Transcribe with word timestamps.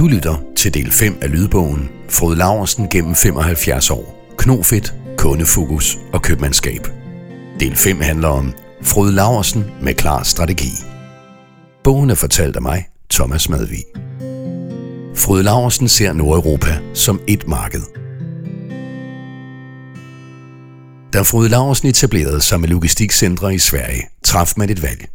Du 0.00 0.06
lytter 0.06 0.42
til 0.56 0.74
del 0.74 0.90
5 0.92 1.18
af 1.22 1.30
lydbogen 1.30 1.88
Frode 2.08 2.36
Laversen 2.36 2.88
gennem 2.88 3.14
75 3.14 3.90
år. 3.90 4.34
Knofedt, 4.38 4.94
kundefokus 5.18 5.98
og 6.12 6.22
købmandskab. 6.22 6.88
Del 7.60 7.76
5 7.76 8.00
handler 8.00 8.28
om 8.28 8.52
Frode 8.82 9.12
Laversen 9.12 9.64
med 9.82 9.94
klar 9.94 10.22
strategi. 10.22 10.70
Bogen 11.84 12.10
er 12.10 12.14
fortalt 12.14 12.56
af 12.56 12.62
mig, 12.62 12.88
Thomas 13.10 13.48
Madvig. 13.48 13.84
Frode 15.16 15.42
Laversen 15.42 15.88
ser 15.88 16.12
Nordeuropa 16.12 16.78
som 16.94 17.20
et 17.28 17.48
marked. 17.48 17.82
Da 21.12 21.22
Frode 21.22 21.48
Laversen 21.48 21.88
etablerede 21.88 22.40
sig 22.40 22.60
med 22.60 22.68
logistikcentre 22.68 23.54
i 23.54 23.58
Sverige, 23.58 24.02
traf 24.24 24.52
man 24.56 24.70
et 24.70 24.82
valg. 24.82 25.08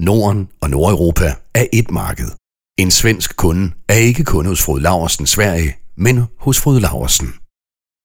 Norden 0.00 0.48
og 0.60 0.70
Nordeuropa 0.70 1.34
er 1.54 1.66
et 1.72 1.90
marked. 1.90 2.43
En 2.78 2.90
svensk 2.90 3.36
kunde 3.36 3.72
er 3.88 3.94
ikke 3.94 4.24
kun 4.24 4.46
hos 4.46 4.62
Frode 4.62 4.82
Laversen 4.82 5.26
Sverige, 5.26 5.76
men 5.96 6.24
hos 6.38 6.60
Frode 6.60 6.80
Laversen. 6.80 7.34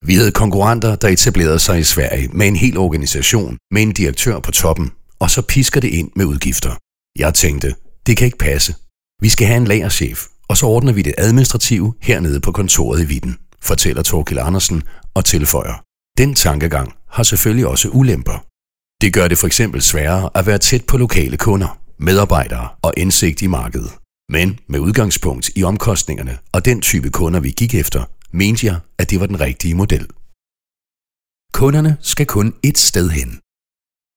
Vi 0.06 0.16
havde 0.16 0.32
konkurrenter, 0.32 0.96
der 0.96 1.08
etablerede 1.08 1.60
sig 1.60 1.80
i 1.80 1.84
Sverige 1.84 2.28
med 2.28 2.48
en 2.48 2.56
hel 2.56 2.78
organisation 2.78 3.58
med 3.72 3.82
en 3.82 3.92
direktør 3.92 4.40
på 4.40 4.52
toppen, 4.52 4.92
og 5.20 5.30
så 5.32 5.42
pisker 5.42 5.82
det 5.82 5.88
ind 5.88 6.12
med 6.16 6.26
udgifter. 6.26 6.76
Jeg 7.20 7.34
tænkte, 7.34 7.76
det 8.08 8.18
kan 8.18 8.26
ikke 8.26 8.38
passe. 8.38 8.76
Vi 9.22 9.30
skal 9.30 9.48
have 9.48 9.58
en 9.58 9.68
lagerchef, 9.68 10.26
og 10.48 10.58
så 10.58 10.66
ordner 10.66 10.94
vi 10.94 11.02
det 11.02 11.16
administrative 11.18 11.94
hernede 12.02 12.40
på 12.40 12.52
kontoret 12.52 13.02
i 13.02 13.06
Vitten, 13.06 13.38
fortæller 13.62 14.04
Torkil 14.04 14.40
Andersen 14.40 14.84
og 15.14 15.26
tilføjer. 15.26 15.84
Den 16.18 16.36
tankegang 16.36 16.94
har 17.10 17.24
selvfølgelig 17.24 17.68
også 17.68 17.90
ulemper. 17.90 18.46
Det 19.02 19.14
gør 19.14 19.28
det 19.28 19.38
for 19.38 19.48
eksempel 19.48 19.82
sværere 19.82 20.30
at 20.36 20.46
være 20.46 20.58
tæt 20.58 20.86
på 20.86 20.98
lokale 20.98 21.38
kunder, 21.38 21.80
medarbejdere 22.00 22.68
og 22.82 22.94
indsigt 22.98 23.42
i 23.42 23.48
markedet. 23.48 23.99
Men 24.30 24.60
med 24.68 24.80
udgangspunkt 24.80 25.50
i 25.56 25.64
omkostningerne 25.64 26.38
og 26.52 26.66
den 26.66 26.82
type 26.82 27.10
kunder, 27.10 27.40
vi 27.40 27.52
gik 27.52 27.76
efter, 27.76 28.04
mente 28.32 28.66
jeg, 28.66 28.80
at 28.98 29.10
det 29.10 29.20
var 29.20 29.26
den 29.26 29.40
rigtige 29.40 29.76
model. 29.76 30.08
Kunderne 31.54 31.98
skal 32.02 32.26
kun 32.26 32.54
et 32.64 32.78
sted 32.78 33.10
hen. 33.10 33.40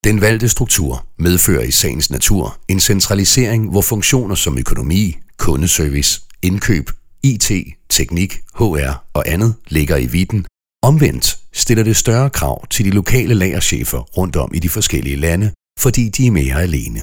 Den 0.04 0.20
valgte 0.20 0.48
struktur 0.48 1.06
medfører 1.18 1.62
i 1.62 1.70
sagens 1.70 2.10
natur 2.10 2.58
en 2.68 2.80
centralisering, 2.80 3.70
hvor 3.70 3.82
funktioner 3.82 4.34
som 4.34 4.58
økonomi, 4.58 5.16
kundeservice, 5.38 6.22
indkøb, 6.42 6.90
IT, 7.22 7.50
teknik, 7.88 8.40
HR 8.54 9.04
og 9.14 9.28
andet 9.28 9.54
ligger 9.68 9.96
i 9.96 10.06
viden. 10.06 10.46
Omvendt 10.82 11.38
stiller 11.52 11.84
det 11.84 11.96
større 11.96 12.30
krav 12.30 12.66
til 12.66 12.84
de 12.84 12.90
lokale 12.90 13.34
lagerchefer 13.34 13.98
rundt 13.98 14.36
om 14.36 14.50
i 14.54 14.58
de 14.58 14.68
forskellige 14.68 15.16
lande, 15.16 15.52
fordi 15.78 16.08
de 16.08 16.26
er 16.26 16.30
mere 16.30 16.62
alene. 16.62 17.00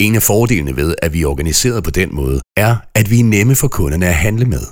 En 0.00 0.14
af 0.14 0.22
fordelene 0.22 0.76
ved, 0.76 0.94
at 1.02 1.12
vi 1.12 1.22
er 1.22 1.26
organiseret 1.26 1.84
på 1.84 1.90
den 1.90 2.14
måde, 2.14 2.40
er, 2.56 2.76
at 2.94 3.10
vi 3.10 3.20
er 3.20 3.24
nemme 3.24 3.56
for 3.56 3.68
kunderne 3.68 4.06
at 4.06 4.14
handle 4.14 4.44
med. 4.44 4.62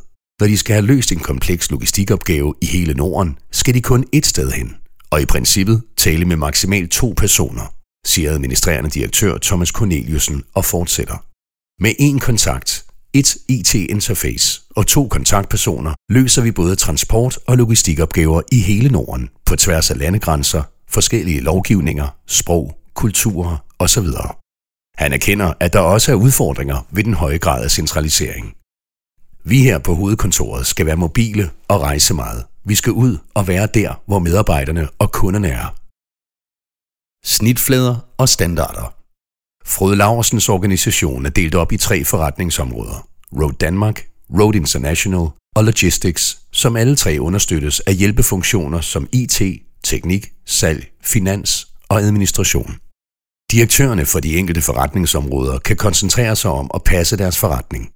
Når 0.41 0.47
de 0.47 0.59
skal 0.59 0.75
have 0.75 0.87
løst 0.87 1.12
en 1.12 1.19
kompleks 1.19 1.70
logistikopgave 1.70 2.55
i 2.62 2.67
hele 2.67 2.95
Norden, 2.95 3.39
skal 3.53 3.75
de 3.75 3.83
kun 3.83 4.05
et 4.12 4.27
sted 4.27 4.51
hen, 4.51 4.77
og 5.11 5.23
i 5.23 5.27
princippet 5.27 5.83
tale 5.97 6.25
med 6.25 6.37
maksimalt 6.37 6.91
to 6.91 7.15
personer, 7.17 7.75
siger 8.07 8.33
administrerende 8.33 8.91
direktør 8.91 9.39
Thomas 9.43 9.69
Corneliusen 9.69 10.43
og 10.55 10.65
fortsætter. 10.65 11.25
Med 11.83 11.92
én 12.01 12.19
kontakt, 12.19 12.85
et 13.15 13.37
IT-interface 13.48 14.63
og 14.77 14.87
to 14.87 15.09
kontaktpersoner 15.09 15.95
løser 16.11 16.42
vi 16.42 16.51
både 16.51 16.77
transport- 16.77 17.39
og 17.47 17.57
logistikopgaver 17.57 18.42
i 18.53 18.61
hele 18.61 18.89
Norden 18.89 19.29
på 19.47 19.57
tværs 19.57 19.91
af 19.91 19.98
landegrænser, 19.98 20.63
forskellige 20.91 21.41
lovgivninger, 21.41 22.09
sprog, 22.27 22.79
kulturer 22.95 23.57
osv. 23.79 24.07
Han 24.99 25.13
erkender, 25.13 25.53
at 25.61 25.73
der 25.73 25.81
også 25.81 26.13
er 26.13 26.17
udfordringer 26.17 26.87
ved 26.91 27.05
den 27.05 27.15
høje 27.15 27.39
grad 27.39 27.65
af 27.65 27.71
centralisering. 27.71 28.55
Vi 29.45 29.63
her 29.63 29.79
på 29.79 29.95
hovedkontoret 29.95 30.67
skal 30.67 30.87
være 30.87 30.97
mobile 30.97 31.51
og 31.69 31.81
rejse 31.81 32.15
meget. 32.15 32.45
Vi 32.65 32.75
skal 32.75 32.93
ud 32.93 33.19
og 33.35 33.49
være 33.49 33.69
der, 33.75 34.03
hvor 34.07 34.19
medarbejderne 34.19 34.89
og 34.98 35.13
kunderne 35.13 35.48
er. 35.48 35.75
Snitflader 37.27 37.97
og 38.17 38.29
standarder. 38.29 38.95
Frode 39.67 39.97
Laversens 39.97 40.48
organisation 40.48 41.27
er 41.27 41.31
delt 41.31 41.55
op 41.55 41.73
i 41.73 41.77
tre 41.77 42.05
forretningsområder. 42.05 43.08
Road 43.33 43.53
Danmark, 43.53 44.07
Road 44.41 44.55
International 44.55 45.27
og 45.57 45.64
Logistics, 45.64 46.39
som 46.53 46.77
alle 46.77 46.97
tre 46.97 47.17
understøttes 47.20 47.81
af 47.81 47.95
hjælpefunktioner 47.95 48.81
som 48.81 49.08
IT, 49.13 49.42
teknik, 49.85 50.33
salg, 50.47 50.87
finans 51.03 51.69
og 51.89 52.01
administration. 52.01 52.88
Direktørerne 53.53 54.07
for 54.07 54.20
de 54.20 54.36
enkelte 54.36 54.63
forretningsområder 54.63 55.59
kan 55.59 55.77
koncentrere 55.77 56.36
sig 56.36 56.51
om 56.51 56.70
at 56.75 56.85
passe 56.85 57.17
deres 57.17 57.39
forretning. 57.39 57.91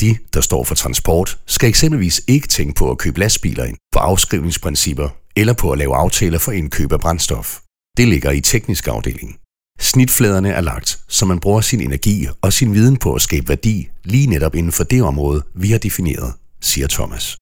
De, 0.00 0.16
der 0.34 0.40
står 0.40 0.64
for 0.64 0.74
transport, 0.74 1.38
skal 1.46 1.68
eksempelvis 1.68 2.20
ikke 2.26 2.48
tænke 2.48 2.74
på 2.74 2.90
at 2.90 2.98
købe 2.98 3.20
lastbiler 3.20 3.64
ind, 3.64 3.76
på 3.92 3.98
afskrivningsprincipper 3.98 5.08
eller 5.36 5.52
på 5.52 5.70
at 5.72 5.78
lave 5.78 5.96
aftaler 5.96 6.38
for 6.38 6.52
indkøb 6.52 6.92
af 6.92 7.00
brændstof. 7.00 7.58
Det 7.96 8.08
ligger 8.08 8.30
i 8.30 8.40
teknisk 8.40 8.88
afdeling. 8.88 9.36
Snitfladerne 9.80 10.50
er 10.50 10.60
lagt, 10.60 11.00
så 11.08 11.26
man 11.26 11.40
bruger 11.40 11.60
sin 11.60 11.80
energi 11.80 12.28
og 12.42 12.52
sin 12.52 12.74
viden 12.74 12.96
på 12.96 13.14
at 13.14 13.22
skabe 13.22 13.48
værdi 13.48 13.88
lige 14.04 14.26
netop 14.26 14.54
inden 14.54 14.72
for 14.72 14.84
det 14.84 15.02
område, 15.02 15.42
vi 15.54 15.70
har 15.70 15.78
defineret, 15.78 16.32
siger 16.60 16.86
Thomas. 16.86 17.36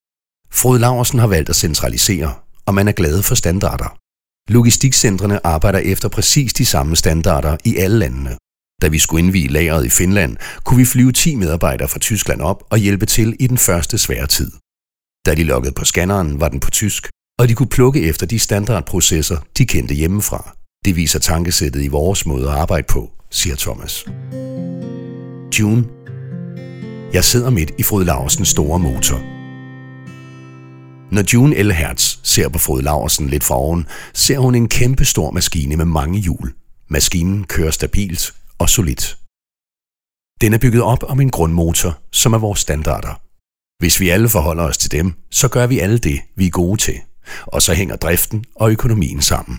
Frode 0.51 0.79
Laversen 0.79 1.19
har 1.19 1.27
valgt 1.27 1.49
at 1.49 1.57
centralisere, 1.57 2.35
og 2.67 2.75
man 2.75 2.89
er 2.89 2.93
glad 2.93 3.23
for 3.23 3.35
standarder. 3.35 4.06
Logistikcentrene 4.49 5.47
arbejder 5.47 5.79
efter 5.79 6.09
præcis 6.09 6.53
de 6.53 6.67
samme 6.67 6.97
standarder 6.97 7.57
i 7.65 7.77
alle 7.77 7.99
landene. 7.99 8.37
Da 8.83 8.89
vi 8.89 8.99
skulle 8.99 9.25
indvige 9.25 9.49
lageret 9.49 9.87
i 9.87 9.89
Finland, 9.89 10.37
kunne 10.65 10.79
vi 10.79 10.85
flyve 10.85 11.13
10 11.13 11.35
medarbejdere 11.35 11.89
fra 11.89 11.99
Tyskland 11.99 12.41
op 12.41 12.65
og 12.71 12.79
hjælpe 12.79 13.07
til 13.07 13.37
i 13.41 13.47
den 13.47 13.59
første 13.59 13.99
svære 13.99 14.27
tid. 14.27 14.51
Da 15.27 15.35
de 15.35 15.45
loggede 15.45 15.75
på 15.75 15.85
scanneren, 15.85 16.41
var 16.41 16.49
den 16.49 16.61
på 16.61 16.71
tysk, 16.71 17.09
og 17.39 17.49
de 17.49 17.55
kunne 17.55 17.69
plukke 17.69 18.03
efter 18.03 18.27
de 18.27 18.39
standardprocesser, 18.39 19.37
de 19.59 19.67
kendte 19.67 19.95
hjemmefra. 19.95 20.57
Det 20.85 20.97
viser 20.97 21.19
tankesættet 21.19 21.83
i 21.85 21.89
vores 21.89 22.27
måde 22.27 22.49
at 22.49 22.57
arbejde 22.57 22.87
på, 22.91 23.11
siger 23.31 23.57
Thomas. 23.57 24.05
June. 25.61 25.85
Jeg 27.13 27.25
sidder 27.25 27.51
midt 27.51 27.73
i 27.79 27.83
Frode 27.83 28.05
Larsens 28.05 28.49
store 28.49 28.79
motor. 28.79 29.36
Når 31.17 31.35
June 31.35 31.63
L. 31.63 31.73
Hertz 31.73 32.17
ser 32.23 32.49
på 32.49 32.59
Frode 32.59 32.83
Laversen 32.83 33.29
lidt 33.29 33.45
fra 33.45 33.55
oven, 33.55 33.87
ser 34.15 34.39
hun 34.39 34.55
en 34.55 34.69
kæmpe 34.69 35.05
stor 35.05 35.31
maskine 35.31 35.77
med 35.77 35.85
mange 35.85 36.21
hjul. 36.21 36.55
Maskinen 36.89 37.45
kører 37.45 37.71
stabilt 37.71 38.35
og 38.59 38.71
solidt. 38.71 39.19
Den 40.41 40.55
er 40.55 40.59
bygget 40.59 40.83
op 40.83 41.03
om 41.03 41.21
en 41.21 41.31
grundmotor, 41.31 41.99
som 42.13 42.33
er 42.33 42.39
vores 42.39 42.61
standarder. 42.61 43.21
Hvis 43.83 44.01
vi 44.01 44.09
alle 44.09 44.29
forholder 44.29 44.65
os 44.65 44.79
til 44.79 44.91
dem, 44.91 45.15
så 45.31 45.49
gør 45.49 45.67
vi 45.67 45.79
alle 45.79 45.99
det, 45.99 46.21
vi 46.37 46.47
er 46.47 46.51
gode 46.51 46.81
til. 46.81 47.01
Og 47.47 47.63
så 47.63 47.75
hænger 47.75 47.97
driften 47.97 48.45
og 48.55 48.71
økonomien 48.71 49.23
sammen. 49.23 49.59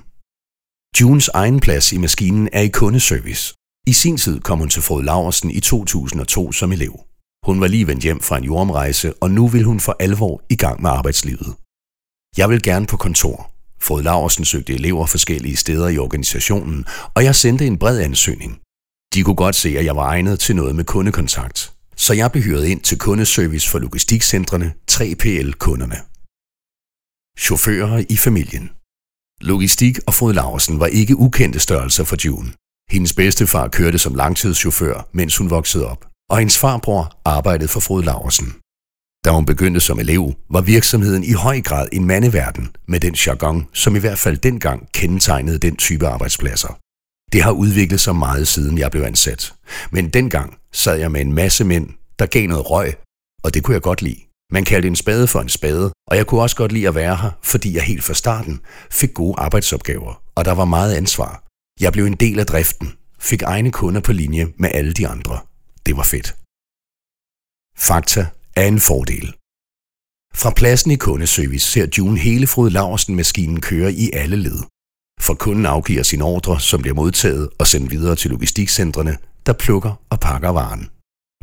Junes 1.01 1.27
egen 1.27 1.59
plads 1.59 1.91
i 1.91 1.97
maskinen 1.97 2.49
er 2.53 2.61
i 2.61 2.67
kundeservice. 2.67 3.53
I 3.87 3.93
sin 3.93 4.17
tid 4.17 4.39
kom 4.39 4.59
hun 4.59 4.69
til 4.69 4.81
Frode 4.81 5.05
Laversen 5.05 5.51
i 5.51 5.59
2002 5.59 6.51
som 6.51 6.71
elev. 6.71 7.06
Hun 7.47 7.61
var 7.61 7.67
lige 7.67 7.87
vendt 7.87 8.03
hjem 8.03 8.21
fra 8.21 8.37
en 8.37 8.43
jordomrejse, 8.43 9.13
og 9.13 9.31
nu 9.31 9.47
vil 9.47 9.63
hun 9.63 9.79
for 9.79 9.95
alvor 9.99 10.41
i 10.49 10.55
gang 10.55 10.81
med 10.81 10.89
arbejdslivet. 10.89 11.55
Jeg 12.37 12.49
vil 12.49 12.61
gerne 12.61 12.87
på 12.87 12.97
kontor. 12.97 13.51
Frode 13.81 14.03
Laversen 14.03 14.45
søgte 14.45 14.73
elever 14.73 15.05
forskellige 15.05 15.55
steder 15.55 15.87
i 15.87 15.97
organisationen, 15.97 16.85
og 17.15 17.23
jeg 17.23 17.35
sendte 17.35 17.67
en 17.67 17.77
bred 17.77 17.99
ansøgning. 17.99 18.59
De 19.13 19.23
kunne 19.23 19.35
godt 19.35 19.55
se, 19.55 19.69
at 19.79 19.85
jeg 19.85 19.95
var 19.95 20.05
egnet 20.05 20.39
til 20.39 20.55
noget 20.55 20.75
med 20.75 20.85
kundekontakt. 20.85 21.73
Så 21.95 22.13
jeg 22.13 22.31
blev 22.31 22.43
hyret 22.43 22.65
ind 22.65 22.81
til 22.81 22.97
kundeservice 22.97 23.69
for 23.69 23.79
logistikcentrene 23.79 24.73
3PL-kunderne. 24.91 25.99
Chauffører 27.39 28.03
i 28.09 28.17
familien. 28.17 28.69
Logistik 29.41 29.99
og 30.07 30.13
Frode 30.13 30.33
Laversen 30.33 30.79
var 30.79 30.87
ikke 30.87 31.15
ukendte 31.15 31.59
størrelser 31.59 32.03
for 32.03 32.17
June. 32.25 32.49
Hendes 32.89 33.13
bedstefar 33.13 33.67
kørte 33.67 33.97
som 33.97 34.15
langtidschauffør, 34.15 35.07
mens 35.11 35.37
hun 35.37 35.49
voksede 35.49 35.87
op, 35.87 36.05
og 36.29 36.37
hendes 36.37 36.57
farbror 36.57 37.19
arbejdede 37.25 37.67
for 37.67 37.79
Frode 37.79 38.05
Laversen. 38.05 38.55
Da 39.25 39.31
hun 39.31 39.45
begyndte 39.45 39.79
som 39.79 39.99
elev, 39.99 40.33
var 40.49 40.61
virksomheden 40.61 41.23
i 41.23 41.31
høj 41.31 41.61
grad 41.61 41.87
en 41.91 42.05
mandeverden 42.05 42.75
med 42.87 42.99
den 42.99 43.13
jargon, 43.13 43.67
som 43.73 43.95
i 43.95 43.99
hvert 43.99 44.19
fald 44.19 44.37
dengang 44.37 44.87
kendetegnede 44.93 45.59
den 45.59 45.75
type 45.75 46.07
arbejdspladser. 46.07 46.79
Det 47.31 47.43
har 47.43 47.51
udviklet 47.51 47.99
sig 47.99 48.15
meget 48.15 48.47
siden 48.47 48.77
jeg 48.77 48.91
blev 48.91 49.03
ansat. 49.03 49.53
Men 49.91 50.09
dengang 50.09 50.57
sad 50.71 50.97
jeg 50.97 51.11
med 51.11 51.21
en 51.21 51.33
masse 51.33 51.63
mænd, 51.63 51.89
der 52.19 52.25
gav 52.25 52.47
noget 52.47 52.69
røg, 52.69 52.93
og 53.43 53.53
det 53.53 53.63
kunne 53.63 53.73
jeg 53.73 53.81
godt 53.81 54.01
lide. 54.01 54.19
Man 54.51 54.65
kaldte 54.65 54.87
en 54.87 54.95
spade 54.95 55.27
for 55.27 55.41
en 55.41 55.49
spade, 55.49 55.91
og 56.07 56.17
jeg 56.17 56.27
kunne 56.27 56.41
også 56.41 56.55
godt 56.55 56.71
lide 56.71 56.87
at 56.87 56.95
være 56.95 57.15
her, 57.15 57.31
fordi 57.43 57.75
jeg 57.75 57.83
helt 57.83 58.03
fra 58.03 58.13
starten 58.13 58.59
fik 58.91 59.13
gode 59.13 59.35
arbejdsopgaver, 59.37 60.21
og 60.35 60.45
der 60.45 60.51
var 60.51 60.65
meget 60.65 60.93
ansvar. 60.95 61.43
Jeg 61.79 61.93
blev 61.93 62.05
en 62.05 62.15
del 62.15 62.39
af 62.39 62.45
driften, 62.45 62.93
fik 63.19 63.41
egne 63.41 63.71
kunder 63.71 64.01
på 64.01 64.13
linje 64.13 64.47
med 64.57 64.69
alle 64.73 64.93
de 64.93 65.07
andre. 65.07 65.39
Det 65.87 65.97
var 65.97 66.03
fedt. 66.03 66.29
Fakta 67.87 68.21
er 68.55 68.65
en 68.67 68.79
fordel. 68.89 69.27
Fra 70.41 70.51
pladsen 70.59 70.91
i 70.91 70.95
kundeservice 70.95 71.67
ser 71.71 71.87
June 71.97 72.19
hele 72.19 72.47
Frode 72.47 72.69
Laversen-maskinen 72.69 73.61
køre 73.61 73.93
i 73.93 74.11
alle 74.13 74.35
led. 74.35 74.59
For 75.21 75.33
kunden 75.33 75.65
afgiver 75.65 76.03
sin 76.03 76.21
ordre, 76.21 76.59
som 76.59 76.81
bliver 76.81 76.95
modtaget 76.95 77.49
og 77.59 77.67
sendt 77.67 77.91
videre 77.91 78.15
til 78.15 78.31
logistikcentrene, 78.31 79.17
der 79.45 79.53
plukker 79.53 79.93
og 80.09 80.19
pakker 80.19 80.49
varen. 80.49 80.89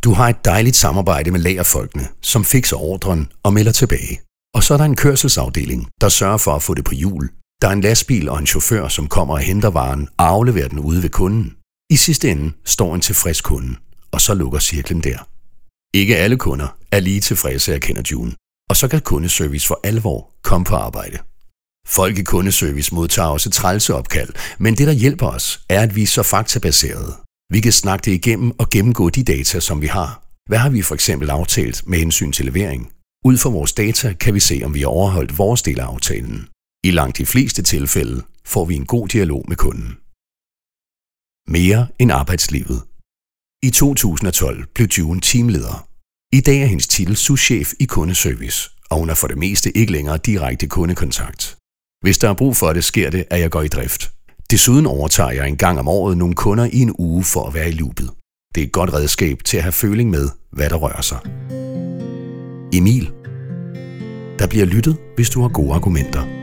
Du 0.03 0.13
har 0.13 0.29
et 0.29 0.45
dejligt 0.45 0.75
samarbejde 0.75 1.31
med 1.31 1.39
lagerfolkene, 1.39 2.07
som 2.21 2.45
fikser 2.45 2.77
ordren 2.77 3.31
og 3.43 3.53
melder 3.53 3.71
tilbage. 3.71 4.21
Og 4.55 4.63
så 4.63 4.73
er 4.73 4.77
der 4.77 4.85
en 4.85 4.95
kørselsafdeling, 4.95 5.87
der 6.01 6.09
sørger 6.09 6.37
for 6.37 6.51
at 6.55 6.63
få 6.63 6.73
det 6.73 6.85
på 6.85 6.93
hjul. 6.93 7.29
Der 7.61 7.67
er 7.67 7.71
en 7.71 7.81
lastbil 7.81 8.29
og 8.29 8.39
en 8.39 8.47
chauffør, 8.47 8.87
som 8.87 9.07
kommer 9.07 9.33
og 9.33 9.39
henter 9.39 9.69
varen 9.69 10.09
og 10.17 10.27
afleverer 10.27 10.67
den 10.67 10.79
ude 10.79 11.03
ved 11.03 11.09
kunden. 11.09 11.57
I 11.89 11.95
sidste 11.95 12.31
ende 12.31 12.53
står 12.65 12.95
en 12.95 13.01
tilfreds 13.01 13.41
kunde, 13.41 13.75
og 14.15 14.21
så 14.21 14.33
lukker 14.33 14.59
cirklen 14.59 15.01
der. 15.01 15.19
Ikke 15.99 16.17
alle 16.17 16.37
kunder 16.37 16.69
er 16.91 16.99
lige 16.99 17.21
tilfredse, 17.21 17.73
erkender 17.73 18.03
June, 18.11 18.31
og 18.69 18.75
så 18.75 18.87
kan 18.87 19.01
kundeservice 19.01 19.67
for 19.67 19.79
alvor 19.83 20.19
komme 20.43 20.65
på 20.65 20.75
arbejde. 20.75 21.17
Folk 21.87 22.17
i 22.17 22.23
kundeservice 22.23 22.95
modtager 22.95 23.29
også 23.29 23.49
trælse 23.49 23.93
opkald, 23.93 24.29
men 24.59 24.77
det 24.77 24.87
der 24.87 24.93
hjælper 24.93 25.27
os, 25.27 25.61
er 25.69 25.81
at 25.81 25.95
vi 25.95 26.03
er 26.03 26.07
så 26.07 26.23
faktabaserede. 26.23 27.13
Vi 27.53 27.59
kan 27.59 27.71
snakke 27.71 28.05
det 28.05 28.11
igennem 28.11 28.51
og 28.59 28.69
gennemgå 28.69 29.09
de 29.09 29.23
data, 29.23 29.59
som 29.59 29.81
vi 29.81 29.87
har. 29.87 30.09
Hvad 30.49 30.57
har 30.57 30.69
vi 30.69 30.81
for 30.81 30.95
eksempel 30.95 31.29
aftalt 31.29 31.87
med 31.87 31.99
hensyn 31.99 32.31
til 32.31 32.45
levering? 32.45 32.91
Ud 33.25 33.37
fra 33.37 33.49
vores 33.49 33.73
data 33.73 34.13
kan 34.13 34.33
vi 34.33 34.39
se, 34.39 34.61
om 34.65 34.73
vi 34.73 34.79
har 34.79 34.87
overholdt 34.87 35.37
vores 35.37 35.61
del 35.61 35.79
af 35.79 35.85
aftalen. 35.85 36.47
I 36.83 36.91
langt 36.91 37.17
de 37.17 37.25
fleste 37.25 37.61
tilfælde 37.63 38.21
får 38.45 38.65
vi 38.65 38.75
en 38.75 38.85
god 38.85 39.07
dialog 39.07 39.45
med 39.47 39.55
kunden. 39.55 39.97
Mere 41.47 41.87
end 41.99 42.11
arbejdslivet. 42.11 42.81
I 43.65 43.69
2012 43.69 44.65
blev 44.75 44.87
June 44.87 45.21
teamleder. 45.21 45.87
I 46.33 46.41
dag 46.41 46.61
er 46.61 46.65
hendes 46.65 46.87
titel 46.87 47.15
souschef 47.15 47.73
i 47.79 47.85
kundeservice, 47.85 48.69
og 48.89 48.97
hun 48.99 49.07
har 49.07 49.15
for 49.15 49.27
det 49.27 49.37
meste 49.37 49.77
ikke 49.77 49.91
længere 49.91 50.17
direkte 50.17 50.67
kundekontakt. 50.67 51.57
Hvis 52.01 52.17
der 52.17 52.29
er 52.29 52.33
brug 52.33 52.55
for 52.55 52.73
det, 52.73 52.83
sker 52.83 53.09
det, 53.09 53.25
at 53.29 53.39
jeg 53.39 53.51
går 53.51 53.61
i 53.61 53.67
drift. 53.67 54.11
Desuden 54.51 54.85
overtager 54.85 55.31
jeg 55.31 55.47
en 55.47 55.57
gang 55.57 55.79
om 55.79 55.87
året 55.87 56.17
nogle 56.17 56.35
kunder 56.35 56.65
i 56.73 56.79
en 56.79 56.95
uge 56.99 57.23
for 57.23 57.47
at 57.47 57.53
være 57.53 57.69
i 57.69 57.71
loopet. 57.71 58.09
Det 58.55 58.61
er 58.61 58.65
et 58.65 58.71
godt 58.71 58.93
redskab 58.93 59.43
til 59.43 59.57
at 59.57 59.63
have 59.63 59.71
føling 59.71 60.09
med, 60.09 60.29
hvad 60.51 60.69
der 60.69 60.75
rører 60.75 61.01
sig. 61.01 61.19
Emil. 62.73 63.11
Der 64.39 64.47
bliver 64.47 64.65
lyttet, 64.65 64.97
hvis 65.15 65.29
du 65.29 65.41
har 65.41 65.49
gode 65.49 65.73
argumenter. 65.73 66.34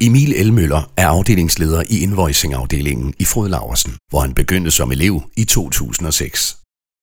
Emil 0.00 0.32
Elmøller 0.32 0.92
er 0.96 1.08
afdelingsleder 1.08 1.82
i 1.88 2.02
invoicing-afdelingen 2.02 3.14
i 3.18 3.24
Frode 3.24 3.50
Laversen, 3.50 3.96
hvor 4.10 4.20
han 4.20 4.34
begyndte 4.34 4.70
som 4.70 4.92
elev 4.92 5.22
i 5.36 5.44
2006. 5.44 6.56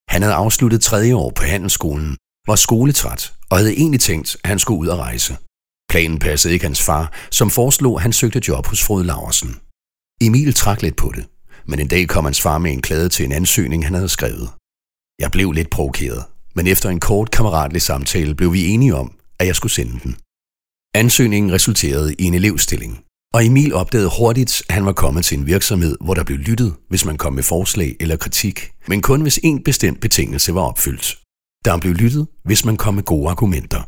Han 0.10 0.22
havde 0.22 0.36
afsluttet 0.36 0.82
tredje 0.82 1.16
år 1.16 1.32
på 1.36 1.44
handelsskolen, 1.44 2.18
var 2.48 2.56
skoletræt 2.56 3.34
og 3.50 3.58
havde 3.58 3.74
egentlig 3.74 4.00
tænkt, 4.00 4.38
at 4.44 4.50
han 4.50 4.60
skulle 4.60 4.80
ud 4.80 4.88
og 4.88 4.98
rejse. 4.98 5.38
Planen 5.90 6.20
passede 6.20 6.54
ikke 6.54 6.66
hans 6.66 6.82
far, 6.82 7.14
som 7.32 7.50
foreslog, 7.50 7.96
at 7.96 8.02
han 8.02 8.14
søgte 8.14 8.42
job 8.48 8.66
hos 8.68 8.84
Frode 8.84 9.04
Laversen. 9.04 9.56
Emil 10.22 10.54
trak 10.54 10.82
lidt 10.82 10.96
på 10.96 11.12
det, 11.16 11.26
men 11.66 11.80
en 11.80 11.88
dag 11.88 12.08
kom 12.08 12.26
hans 12.26 12.42
far 12.42 12.58
med 12.58 12.72
en 12.72 12.82
klade 12.82 13.10
til 13.10 13.26
en 13.26 13.32
ansøgning, 13.32 13.86
han 13.86 13.94
havde 13.94 14.10
skrevet. 14.10 14.50
Jeg 15.20 15.32
blev 15.32 15.52
lidt 15.52 15.70
provokeret, 15.70 16.24
men 16.56 16.68
efter 16.68 16.90
en 16.90 17.00
kort 17.00 17.32
kammeratlig 17.32 17.82
samtale 17.82 18.36
blev 18.36 18.54
vi 18.54 18.68
enige 18.68 18.96
om, 18.96 19.12
at 19.40 19.48
jeg 19.48 19.56
skulle 19.56 19.74
sende 19.74 20.00
den. 20.04 20.18
Ansøgningen 20.96 21.52
resulterede 21.52 22.16
i 22.20 22.24
en 22.24 22.34
elevstilling, 22.34 23.00
og 23.34 23.46
Emil 23.46 23.74
opdagede 23.74 24.10
hurtigt, 24.18 24.64
at 24.70 24.74
han 24.76 24.86
var 24.86 24.94
kommet 24.94 25.26
til 25.26 25.38
en 25.38 25.46
virksomhed, 25.46 25.98
hvor 26.02 26.14
der 26.14 26.24
blev 26.24 26.38
lyttet, 26.38 26.76
hvis 26.90 27.06
man 27.06 27.18
kom 27.18 27.34
med 27.34 27.44
forslag 27.44 27.96
eller 28.00 28.18
kritik, 28.18 28.72
men 28.88 29.02
kun 29.02 29.22
hvis 29.22 29.40
en 29.44 29.64
bestemt 29.64 30.02
betingelse 30.02 30.54
var 30.54 30.62
opfyldt. 30.62 31.18
Der 31.66 31.78
blev 31.78 31.94
lyttet, 31.94 32.28
hvis 32.46 32.66
man 32.66 32.78
kom 32.78 32.94
med 32.94 33.04
gode 33.04 33.30
argumenter. 33.30 33.82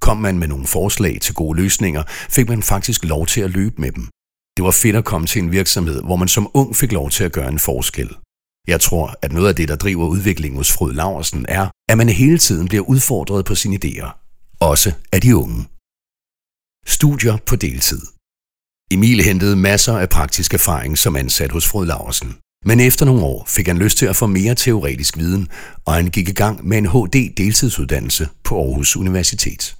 Kom 0.00 0.16
man 0.16 0.38
med 0.38 0.48
nogle 0.48 0.66
forslag 0.66 1.18
til 1.20 1.34
gode 1.34 1.56
løsninger, 1.62 2.02
fik 2.08 2.48
man 2.48 2.62
faktisk 2.62 3.04
lov 3.04 3.26
til 3.26 3.40
at 3.40 3.50
løbe 3.50 3.74
med 3.78 3.92
dem. 3.92 4.08
Det 4.56 4.64
var 4.64 4.70
fedt 4.70 4.96
at 4.96 5.04
komme 5.04 5.26
til 5.26 5.42
en 5.42 5.52
virksomhed, 5.52 6.02
hvor 6.02 6.16
man 6.16 6.28
som 6.28 6.50
ung 6.54 6.76
fik 6.76 6.92
lov 6.92 7.10
til 7.10 7.24
at 7.24 7.32
gøre 7.32 7.48
en 7.48 7.58
forskel. 7.58 8.10
Jeg 8.68 8.80
tror, 8.80 9.14
at 9.22 9.32
noget 9.32 9.48
af 9.48 9.56
det, 9.56 9.68
der 9.68 9.76
driver 9.76 10.06
udviklingen 10.06 10.56
hos 10.56 10.72
Frød 10.72 10.92
Laversen, 10.92 11.46
er, 11.48 11.68
at 11.88 11.98
man 11.98 12.08
hele 12.08 12.38
tiden 12.38 12.68
bliver 12.68 12.84
udfordret 12.84 13.44
på 13.44 13.54
sine 13.54 13.78
idéer. 13.84 14.08
Også 14.60 14.92
af 15.12 15.20
de 15.20 15.36
unge. 15.36 15.64
Studier 16.86 17.36
på 17.46 17.56
deltid. 17.56 18.00
Emil 18.90 19.24
hentede 19.24 19.56
masser 19.56 19.98
af 19.98 20.08
praktisk 20.08 20.54
erfaring 20.54 20.98
som 20.98 21.16
ansat 21.16 21.52
hos 21.52 21.66
Frød 21.68 21.86
Laversen. 21.86 22.36
Men 22.64 22.80
efter 22.80 23.06
nogle 23.06 23.22
år 23.22 23.44
fik 23.48 23.66
han 23.66 23.78
lyst 23.78 23.98
til 23.98 24.06
at 24.06 24.16
få 24.16 24.26
mere 24.26 24.54
teoretisk 24.54 25.18
viden, 25.18 25.48
og 25.84 25.94
han 25.94 26.06
gik 26.06 26.28
i 26.28 26.32
gang 26.32 26.66
med 26.68 26.78
en 26.78 26.86
HD 26.86 27.34
deltidsuddannelse 27.36 28.28
på 28.44 28.62
Aarhus 28.62 28.96
Universitet. 28.96 29.76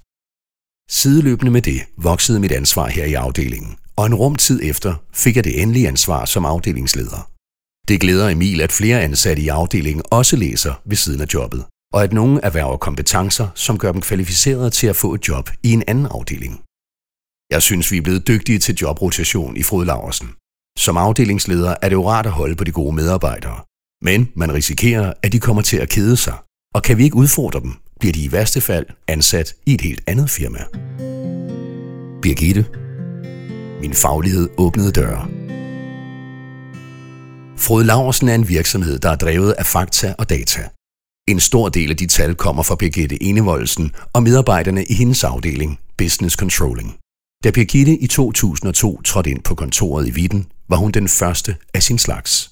Sideløbende 0.90 1.50
med 1.50 1.62
det 1.62 1.80
voksede 1.96 2.40
mit 2.40 2.52
ansvar 2.52 2.88
her 2.88 3.04
i 3.04 3.14
afdelingen, 3.14 3.76
og 3.96 4.06
en 4.06 4.14
rum 4.14 4.36
tid 4.36 4.60
efter 4.62 4.94
fik 5.12 5.36
jeg 5.36 5.44
det 5.44 5.62
endelige 5.62 5.88
ansvar 5.88 6.24
som 6.24 6.44
afdelingsleder. 6.44 7.30
Det 7.88 8.00
glæder 8.00 8.28
Emil, 8.28 8.60
at 8.60 8.72
flere 8.72 9.02
ansatte 9.02 9.42
i 9.42 9.48
afdelingen 9.48 10.02
også 10.10 10.36
læser 10.36 10.74
ved 10.86 10.96
siden 10.96 11.20
af 11.20 11.26
jobbet, 11.34 11.64
og 11.92 12.02
at 12.02 12.12
nogen 12.12 12.40
erhverver 12.42 12.76
kompetencer, 12.76 13.48
som 13.54 13.78
gør 13.78 13.92
dem 13.92 14.00
kvalificerede 14.00 14.70
til 14.70 14.86
at 14.86 14.96
få 14.96 15.14
et 15.14 15.28
job 15.28 15.50
i 15.62 15.72
en 15.72 15.82
anden 15.86 16.06
afdeling. 16.06 16.60
Jeg 17.50 17.62
synes, 17.62 17.92
vi 17.92 17.96
er 17.96 18.02
blevet 18.02 18.28
dygtige 18.28 18.58
til 18.58 18.74
jobrotation 18.74 19.56
i 19.56 19.62
Frode 19.62 19.86
Laversen. 19.86 20.28
Som 20.78 20.96
afdelingsleder 20.96 21.74
er 21.82 21.88
det 21.88 21.96
jo 21.96 22.08
rart 22.08 22.26
at 22.26 22.32
holde 22.32 22.56
på 22.56 22.64
de 22.64 22.72
gode 22.72 22.96
medarbejdere, 22.96 23.60
men 24.02 24.28
man 24.34 24.54
risikerer, 24.54 25.12
at 25.22 25.32
de 25.32 25.40
kommer 25.40 25.62
til 25.62 25.76
at 25.76 25.88
kede 25.88 26.16
sig, 26.16 26.34
og 26.74 26.82
kan 26.82 26.98
vi 26.98 27.04
ikke 27.04 27.16
udfordre 27.16 27.60
dem, 27.60 27.72
bliver 28.00 28.12
de 28.12 28.24
i 28.24 28.32
værste 28.32 28.60
fald 28.60 28.86
ansat 29.08 29.54
i 29.66 29.74
et 29.74 29.80
helt 29.80 30.02
andet 30.06 30.30
firma. 30.30 30.58
Birgitte. 32.22 32.66
Min 33.80 33.94
faglighed 33.94 34.48
åbnede 34.58 34.92
døre. 34.92 35.28
Frode 37.56 37.84
Laversen 37.84 38.28
er 38.28 38.34
en 38.34 38.48
virksomhed, 38.48 38.98
der 38.98 39.10
er 39.10 39.16
drevet 39.16 39.52
af 39.52 39.66
fakta 39.66 40.14
og 40.18 40.30
data. 40.30 40.68
En 41.28 41.40
stor 41.40 41.68
del 41.68 41.90
af 41.90 41.96
de 41.96 42.06
tal 42.06 42.34
kommer 42.34 42.62
fra 42.62 42.76
Birgitte 42.76 43.22
Enevoldsen 43.22 43.92
og 44.12 44.22
medarbejderne 44.22 44.84
i 44.84 44.94
hendes 44.94 45.24
afdeling, 45.24 45.78
Business 45.98 46.36
Controlling. 46.36 46.96
Da 47.44 47.50
Birgitte 47.50 47.98
i 47.98 48.06
2002 48.06 49.02
trådte 49.02 49.30
ind 49.30 49.42
på 49.42 49.54
kontoret 49.54 50.08
i 50.08 50.10
Vitten, 50.10 50.46
var 50.68 50.76
hun 50.76 50.90
den 50.90 51.08
første 51.08 51.56
af 51.74 51.82
sin 51.82 51.98
slags. 51.98 52.50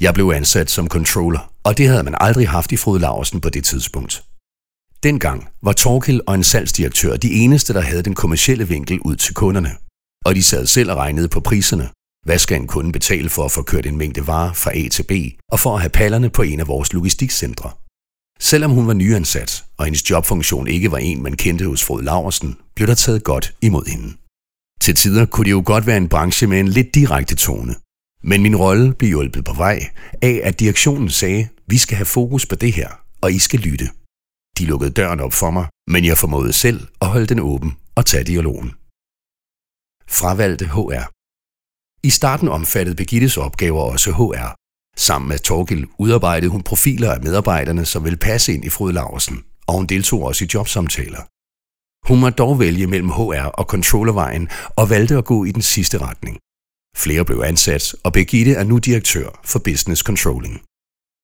Jeg 0.00 0.14
blev 0.14 0.32
ansat 0.34 0.70
som 0.70 0.88
controller, 0.88 1.52
og 1.64 1.78
det 1.78 1.88
havde 1.88 2.02
man 2.02 2.14
aldrig 2.20 2.48
haft 2.48 2.72
i 2.72 2.76
Frode 2.76 3.00
Larsen 3.00 3.40
på 3.40 3.50
det 3.50 3.64
tidspunkt. 3.64 4.24
Dengang 5.02 5.48
var 5.62 5.72
Torkil 5.72 6.20
og 6.26 6.34
en 6.34 6.44
salgsdirektør 6.44 7.16
de 7.16 7.32
eneste, 7.32 7.74
der 7.74 7.80
havde 7.80 8.02
den 8.02 8.14
kommercielle 8.14 8.68
vinkel 8.68 9.00
ud 9.00 9.16
til 9.16 9.34
kunderne. 9.34 9.70
Og 10.24 10.34
de 10.34 10.42
sad 10.42 10.66
selv 10.66 10.90
og 10.90 10.96
regnede 10.96 11.28
på 11.28 11.40
priserne. 11.40 11.88
Hvad 12.26 12.38
skal 12.38 12.60
en 12.60 12.66
kunde 12.66 12.92
betale 12.92 13.28
for 13.28 13.44
at 13.44 13.52
få 13.52 13.62
kørt 13.62 13.86
en 13.86 13.96
mængde 13.96 14.26
varer 14.26 14.52
fra 14.52 14.70
A 14.78 14.88
til 14.88 15.02
B, 15.02 15.12
og 15.52 15.60
for 15.60 15.74
at 15.74 15.80
have 15.80 15.90
pallerne 15.90 16.30
på 16.30 16.42
en 16.42 16.60
af 16.60 16.68
vores 16.68 16.92
logistikcentre? 16.92 17.70
Selvom 18.40 18.70
hun 18.70 18.86
var 18.86 18.94
nyansat, 18.94 19.64
og 19.78 19.84
hendes 19.84 20.10
jobfunktion 20.10 20.68
ikke 20.68 20.90
var 20.90 20.98
en, 20.98 21.22
man 21.22 21.36
kendte 21.36 21.66
hos 21.66 21.84
Frode 21.84 22.04
Laversen, 22.04 22.56
blev 22.74 22.88
der 22.88 22.94
taget 22.94 23.24
godt 23.24 23.54
imod 23.62 23.86
hende. 23.86 24.23
Til 24.84 24.94
tider 24.94 25.26
kunne 25.26 25.44
det 25.44 25.50
jo 25.50 25.62
godt 25.66 25.86
være 25.86 25.96
en 25.96 26.08
branche 26.08 26.46
med 26.46 26.60
en 26.60 26.68
lidt 26.68 26.94
direkte 26.94 27.36
tone. 27.36 27.74
Men 28.22 28.42
min 28.42 28.56
rolle 28.56 28.94
blev 28.94 29.08
hjulpet 29.08 29.44
på 29.44 29.52
vej 29.52 29.78
af, 30.22 30.40
at 30.44 30.60
direktionen 30.60 31.10
sagde, 31.10 31.48
vi 31.66 31.78
skal 31.78 31.96
have 31.96 32.06
fokus 32.06 32.46
på 32.46 32.54
det 32.54 32.72
her, 32.72 32.88
og 33.22 33.32
I 33.32 33.38
skal 33.38 33.60
lytte. 33.60 33.86
De 34.58 34.64
lukkede 34.64 34.90
døren 34.90 35.20
op 35.20 35.32
for 35.32 35.50
mig, 35.50 35.66
men 35.86 36.04
jeg 36.04 36.18
formåede 36.18 36.52
selv 36.52 36.88
at 37.00 37.08
holde 37.08 37.26
den 37.26 37.40
åben 37.40 37.72
og 37.94 38.06
tage 38.06 38.24
dialogen. 38.24 38.70
Fravalgte 40.08 40.66
HR. 40.66 41.04
I 42.06 42.10
starten 42.10 42.48
omfattede 42.48 42.96
Begittes 42.96 43.36
opgaver 43.36 43.82
også 43.82 44.10
HR. 44.12 44.54
Sammen 44.96 45.28
med 45.28 45.38
Torgild 45.38 45.86
udarbejdede 45.98 46.50
hun 46.50 46.62
profiler 46.62 47.12
af 47.12 47.20
medarbejderne, 47.22 47.84
som 47.84 48.04
ville 48.04 48.18
passe 48.18 48.54
ind 48.54 48.64
i 48.64 48.70
Frode 48.70 48.92
Laversen, 48.92 49.44
og 49.66 49.74
hun 49.74 49.86
deltog 49.86 50.22
også 50.22 50.44
i 50.44 50.48
jobsamtaler. 50.54 51.22
Hun 52.08 52.20
måtte 52.20 52.36
dog 52.36 52.58
vælge 52.58 52.86
mellem 52.86 53.08
HR 53.08 53.48
og 53.60 53.64
controllervejen 53.64 54.48
og 54.76 54.90
valgte 54.90 55.16
at 55.16 55.24
gå 55.24 55.44
i 55.44 55.52
den 55.52 55.62
sidste 55.62 55.98
retning. 55.98 56.38
Flere 56.96 57.24
blev 57.24 57.40
ansat, 57.40 57.94
og 58.04 58.12
Begitte 58.12 58.52
er 58.52 58.64
nu 58.64 58.78
direktør 58.78 59.40
for 59.44 59.58
Business 59.58 60.02
Controlling. 60.02 60.62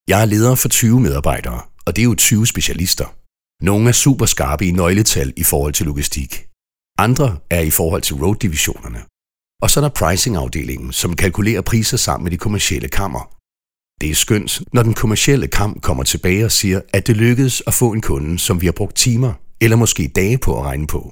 Jeg 0.08 0.22
er 0.22 0.24
leder 0.24 0.54
for 0.54 0.68
20 0.68 1.00
medarbejdere, 1.00 1.60
og 1.86 1.96
det 1.96 2.02
er 2.02 2.04
jo 2.04 2.14
20 2.14 2.46
specialister. 2.46 3.06
Nogle 3.64 3.88
er 3.88 3.92
super 3.92 4.26
skarpe 4.26 4.66
i 4.66 4.70
nøgletal 4.70 5.32
i 5.36 5.44
forhold 5.44 5.72
til 5.72 5.86
logistik. 5.86 6.46
Andre 6.98 7.38
er 7.50 7.60
i 7.60 7.70
forhold 7.70 8.02
til 8.02 8.16
road-divisionerne. 8.16 9.00
Og 9.62 9.70
så 9.70 9.80
er 9.80 9.84
der 9.84 9.98
pricing-afdelingen, 10.00 10.92
som 10.92 11.16
kalkulerer 11.16 11.60
priser 11.60 11.96
sammen 11.96 12.24
med 12.24 12.30
de 12.30 12.36
kommercielle 12.36 12.88
kammer. 12.88 13.36
Det 14.00 14.10
er 14.10 14.14
skønt, 14.14 14.62
når 14.72 14.82
den 14.82 14.94
kommercielle 14.94 15.48
kam 15.48 15.80
kommer 15.80 16.04
tilbage 16.04 16.44
og 16.44 16.52
siger, 16.52 16.80
at 16.92 17.06
det 17.06 17.16
lykkedes 17.16 17.62
at 17.66 17.74
få 17.74 17.92
en 17.92 18.00
kunde, 18.00 18.38
som 18.38 18.60
vi 18.60 18.66
har 18.66 18.72
brugt 18.72 18.96
timer 18.96 19.32
eller 19.64 19.76
måske 19.76 20.12
dage 20.20 20.38
på 20.38 20.50
at 20.58 20.64
regne 20.70 20.86
på. 20.86 21.02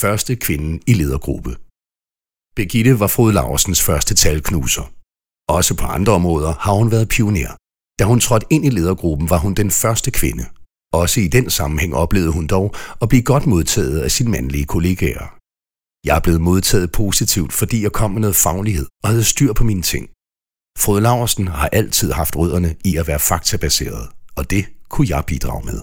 Første 0.00 0.36
kvinden 0.36 0.82
i 0.86 0.92
ledergruppe. 1.00 1.52
Begitte 2.56 3.00
var 3.00 3.06
Frode 3.14 3.32
Laursens 3.32 3.82
første 3.82 4.14
talknuser. 4.14 4.86
Også 5.48 5.72
på 5.80 5.86
andre 5.96 6.12
områder 6.12 6.52
har 6.64 6.72
hun 6.72 6.90
været 6.90 7.08
pioner. 7.08 7.52
Da 7.98 8.04
hun 8.04 8.20
trådte 8.20 8.46
ind 8.50 8.64
i 8.66 8.70
ledergruppen, 8.70 9.30
var 9.30 9.38
hun 9.38 9.54
den 9.54 9.70
første 9.70 10.10
kvinde. 10.10 10.44
Også 10.92 11.20
i 11.20 11.28
den 11.28 11.50
sammenhæng 11.50 11.94
oplevede 11.94 12.32
hun 12.32 12.46
dog 12.46 12.74
at 13.02 13.08
blive 13.08 13.22
godt 13.22 13.46
modtaget 13.46 14.00
af 14.00 14.10
sine 14.10 14.30
mandlige 14.30 14.64
kollegaer. 14.64 15.26
Jeg 16.06 16.16
er 16.16 16.20
blevet 16.20 16.40
modtaget 16.40 16.92
positivt, 16.92 17.52
fordi 17.52 17.82
jeg 17.82 17.92
kom 17.92 18.10
med 18.10 18.20
noget 18.20 18.36
faglighed 18.36 18.86
og 19.02 19.08
havde 19.08 19.24
styr 19.24 19.52
på 19.52 19.64
mine 19.64 19.82
ting. 19.82 20.04
Frode 20.78 21.00
Laversen 21.00 21.48
har 21.48 21.68
altid 21.68 22.12
haft 22.12 22.36
rødderne 22.36 22.76
i 22.84 22.96
at 22.96 23.06
være 23.06 23.18
faktabaseret, 23.18 24.08
og 24.36 24.50
det 24.50 24.64
kunne 24.88 25.08
jeg 25.10 25.24
bidrage 25.26 25.64
med. 25.64 25.80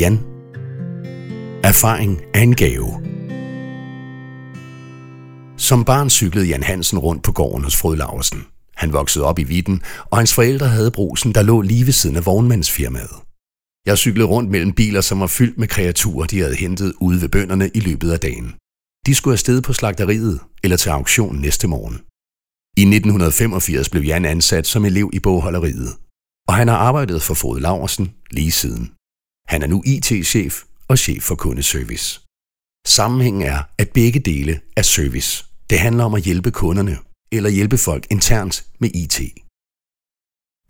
Jan. 0.00 0.18
Erfaring 1.64 2.20
er 2.34 2.40
en 2.40 2.56
gave. 2.56 2.90
Som 5.56 5.84
barn 5.84 6.10
cyklede 6.10 6.46
Jan 6.46 6.62
Hansen 6.62 6.98
rundt 6.98 7.22
på 7.22 7.32
gården 7.32 7.64
hos 7.64 7.76
Frød 7.76 7.96
Laversen. 7.96 8.46
Han 8.76 8.92
voksede 8.92 9.24
op 9.24 9.38
i 9.38 9.42
Vitten, 9.42 9.82
og 10.04 10.18
hans 10.18 10.34
forældre 10.34 10.68
havde 10.68 10.90
brusen, 10.90 11.34
der 11.34 11.42
lå 11.42 11.60
lige 11.60 11.86
ved 11.86 11.92
siden 11.92 12.16
af 12.16 12.26
vognmandsfirmaet. 12.26 13.16
Jeg 13.86 13.98
cyklede 13.98 14.28
rundt 14.28 14.50
mellem 14.50 14.72
biler, 14.72 15.00
som 15.00 15.20
var 15.20 15.26
fyldt 15.26 15.58
med 15.58 15.68
kreaturer, 15.68 16.26
de 16.26 16.38
havde 16.38 16.56
hentet 16.56 16.92
ude 17.00 17.20
ved 17.20 17.28
bønderne 17.28 17.70
i 17.74 17.80
løbet 17.80 18.10
af 18.10 18.20
dagen. 18.20 18.54
De 19.06 19.14
skulle 19.14 19.32
afsted 19.32 19.62
på 19.62 19.72
slagteriet 19.72 20.40
eller 20.64 20.76
til 20.76 20.90
auktion 20.90 21.36
næste 21.36 21.68
morgen. 21.68 22.00
I 22.76 22.82
1985 22.82 23.88
blev 23.88 24.02
Jan 24.02 24.24
ansat 24.24 24.66
som 24.66 24.84
elev 24.84 25.10
i 25.12 25.18
bogholderiet, 25.18 25.92
og 26.48 26.54
han 26.54 26.68
har 26.68 26.76
arbejdet 26.76 27.22
for 27.22 27.34
Frode 27.34 27.60
Laversen 27.60 28.12
lige 28.30 28.50
siden. 28.50 28.90
Han 29.52 29.62
er 29.62 29.66
nu 29.66 29.82
IT-chef 29.86 30.54
og 30.88 30.98
chef 30.98 31.22
for 31.22 31.34
kundeservice. 31.34 32.20
Sammenhængen 32.86 33.42
er, 33.42 33.60
at 33.78 33.88
begge 33.90 34.20
dele 34.20 34.60
er 34.76 34.82
service. 34.82 35.44
Det 35.70 35.78
handler 35.78 36.04
om 36.04 36.14
at 36.14 36.22
hjælpe 36.22 36.50
kunderne 36.50 36.98
eller 37.32 37.50
hjælpe 37.50 37.78
folk 37.78 38.06
internt 38.10 38.64
med 38.78 38.90
IT. 38.94 39.18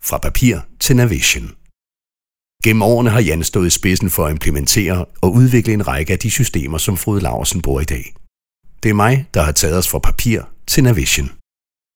Fra 0.01 0.17
papir 0.17 0.59
til 0.79 0.95
Navision. 0.95 1.47
Gennem 2.63 2.81
årene 2.81 3.09
har 3.09 3.21
Jan 3.21 3.43
stået 3.43 3.67
i 3.67 3.69
spidsen 3.69 4.09
for 4.09 4.25
at 4.25 4.31
implementere 4.31 5.05
og 5.21 5.33
udvikle 5.33 5.73
en 5.73 5.87
række 5.87 6.13
af 6.13 6.19
de 6.19 6.31
systemer, 6.31 6.77
som 6.77 6.97
Frode 6.97 7.21
Laversen 7.21 7.61
bruger 7.61 7.81
i 7.81 7.91
dag. 7.95 8.13
Det 8.83 8.89
er 8.89 8.93
mig, 8.93 9.25
der 9.33 9.41
har 9.41 9.51
taget 9.51 9.77
os 9.77 9.89
fra 9.89 9.99
papir 9.99 10.41
til 10.67 10.83
Navision. 10.83 11.31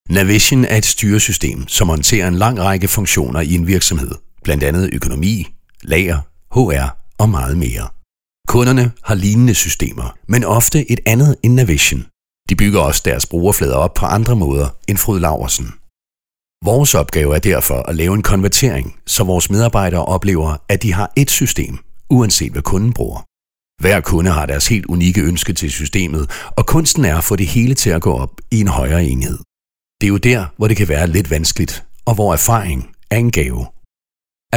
Navision 0.10 0.65
er 0.65 0.77
et 0.77 0.86
styresystem, 0.86 1.68
som 1.68 1.89
håndterer 1.89 2.27
en 2.27 2.36
lang 2.36 2.60
række 2.60 2.88
funktioner 2.88 3.42
i 3.42 3.54
en 3.54 3.68
virksomhed, 3.68 4.12
blandt 4.44 4.63
andet 4.63 4.89
økonomi, 4.94 5.48
lager, 5.82 6.20
HR 6.55 6.97
og 7.17 7.29
meget 7.29 7.57
mere. 7.57 7.88
Kunderne 8.47 8.91
har 9.03 9.15
lignende 9.15 9.55
systemer, 9.55 10.17
men 10.27 10.43
ofte 10.43 10.91
et 10.91 11.00
andet 11.05 11.35
end 11.43 11.53
Navision. 11.53 12.05
De 12.50 12.55
bygger 12.55 12.81
også 12.81 13.01
deres 13.05 13.25
brugerflader 13.25 13.75
op 13.75 13.93
på 13.93 14.05
andre 14.05 14.35
måder 14.35 14.67
end 14.88 14.97
Frode 14.97 15.19
Laversen. 15.19 15.67
Vores 16.65 16.95
opgave 16.95 17.35
er 17.35 17.39
derfor 17.39 17.75
at 17.89 17.95
lave 17.95 18.13
en 18.13 18.24
konvertering, 18.24 18.95
så 19.05 19.24
vores 19.24 19.50
medarbejdere 19.50 20.05
oplever, 20.05 20.57
at 20.69 20.83
de 20.83 20.93
har 20.93 21.12
et 21.15 21.31
system, 21.31 21.77
uanset 22.09 22.51
hvad 22.51 22.62
kunden 22.62 22.93
bruger. 22.93 23.19
Hver 23.81 24.01
kunde 24.01 24.31
har 24.31 24.45
deres 24.45 24.67
helt 24.67 24.85
unikke 24.85 25.21
ønske 25.21 25.53
til 25.53 25.71
systemet, 25.71 26.29
og 26.57 26.65
kunsten 26.65 27.05
er 27.05 27.17
at 27.17 27.24
få 27.24 27.35
det 27.35 27.47
hele 27.47 27.74
til 27.74 27.89
at 27.89 28.01
gå 28.01 28.13
op 28.13 28.41
i 28.51 28.59
en 28.59 28.67
højere 28.67 29.03
enhed. 29.03 29.38
Det 30.01 30.07
er 30.07 30.12
jo 30.15 30.17
der, 30.17 30.45
hvor 30.57 30.67
det 30.67 30.77
kan 30.77 30.88
være 30.88 31.07
lidt 31.07 31.31
vanskeligt, 31.31 31.85
og 32.05 32.15
hvor 32.15 32.33
erfaring 32.33 32.95
er 33.09 33.17
en 33.17 33.31
gave. 33.31 33.65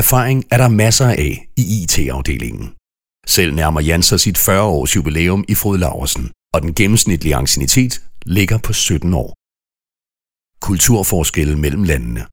Erfaring 0.02 0.44
er 0.50 0.58
der 0.58 0.68
masser 0.68 1.06
af 1.06 1.48
i 1.56 1.82
IT-afdelingen. 1.82 2.74
Selv 3.26 3.54
nærmer 3.54 3.80
Jan 3.80 4.02
sig 4.02 4.20
sit 4.20 4.38
40-års 4.38 4.96
jubilæum 4.96 5.44
i 5.48 5.54
Frode 5.54 5.78
Laversen, 5.78 6.30
og 6.54 6.62
den 6.62 6.74
gennemsnitlige 6.74 7.36
ancienitet 7.36 8.02
ligger 8.26 8.58
på 8.58 8.72
17 8.72 9.14
år. 9.14 9.30
Kulturforskelle 10.60 11.56
mellem 11.58 11.82
landene. 11.82 12.26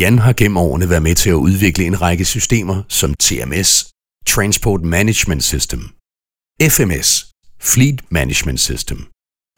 Jan 0.00 0.18
har 0.18 0.32
gennem 0.32 0.56
årene 0.56 0.90
været 0.90 1.02
med 1.02 1.14
til 1.14 1.30
at 1.30 1.42
udvikle 1.48 1.84
en 1.84 2.00
række 2.02 2.24
systemer 2.24 2.82
som 2.88 3.14
TMS, 3.14 3.70
Transport 4.26 4.82
Management 4.82 5.42
System, 5.44 5.82
FMS, 6.74 7.08
Fleet 7.60 8.00
Management 8.10 8.60
System 8.60 8.98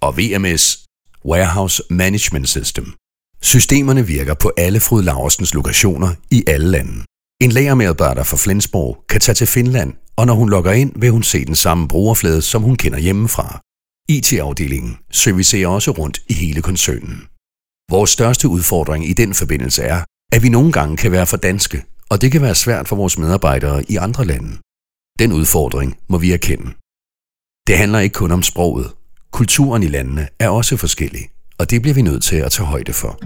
og 0.02 0.16
VMS, 0.18 0.64
Warehouse 1.24 1.82
Management 1.90 2.48
System. 2.48 2.86
Systemerne 3.42 4.06
virker 4.06 4.34
på 4.34 4.52
alle 4.56 4.80
Frode 4.80 5.04
Laversens 5.04 5.54
lokationer 5.54 6.14
i 6.30 6.44
alle 6.46 6.70
lande. 6.70 7.04
En 7.40 7.52
lagermedarbejder 7.52 8.24
fra 8.24 8.36
Flensborg 8.36 9.04
kan 9.08 9.20
tage 9.20 9.34
til 9.34 9.46
Finland, 9.46 9.92
og 10.16 10.26
når 10.26 10.34
hun 10.34 10.50
logger 10.50 10.72
ind, 10.72 10.92
vil 10.96 11.10
hun 11.10 11.22
se 11.22 11.44
den 11.44 11.54
samme 11.54 11.88
brugerflade, 11.88 12.42
som 12.42 12.62
hun 12.62 12.76
kender 12.76 12.98
hjemmefra. 12.98 13.60
IT-afdelingen 14.08 14.98
servicerer 15.10 15.68
også 15.68 15.90
rundt 15.90 16.20
i 16.28 16.34
hele 16.34 16.62
koncernen. 16.62 17.26
Vores 17.90 18.10
største 18.10 18.48
udfordring 18.48 19.08
i 19.10 19.12
den 19.12 19.34
forbindelse 19.34 19.82
er, 19.82 20.04
at 20.32 20.42
vi 20.42 20.48
nogle 20.48 20.72
gange 20.72 20.96
kan 20.96 21.12
være 21.12 21.26
for 21.26 21.36
danske, 21.36 21.84
og 22.10 22.20
det 22.20 22.32
kan 22.32 22.42
være 22.42 22.54
svært 22.54 22.88
for 22.88 22.96
vores 22.96 23.18
medarbejdere 23.18 23.84
i 23.88 23.96
andre 23.96 24.24
lande. 24.24 24.58
Den 25.18 25.32
udfordring 25.32 25.96
må 26.08 26.18
vi 26.18 26.32
erkende. 26.32 26.68
Det 27.66 27.78
handler 27.78 27.98
ikke 27.98 28.14
kun 28.14 28.30
om 28.30 28.42
sproget. 28.42 28.92
Kulturen 29.32 29.82
i 29.82 29.86
landene 29.86 30.28
er 30.38 30.48
også 30.48 30.76
forskellig, 30.76 31.30
og 31.62 31.70
det 31.70 31.82
bliver 31.82 31.94
vi 31.94 32.02
nødt 32.02 32.22
til 32.22 32.36
at 32.36 32.52
tage 32.52 32.66
højde 32.66 32.92
for. 32.92 33.18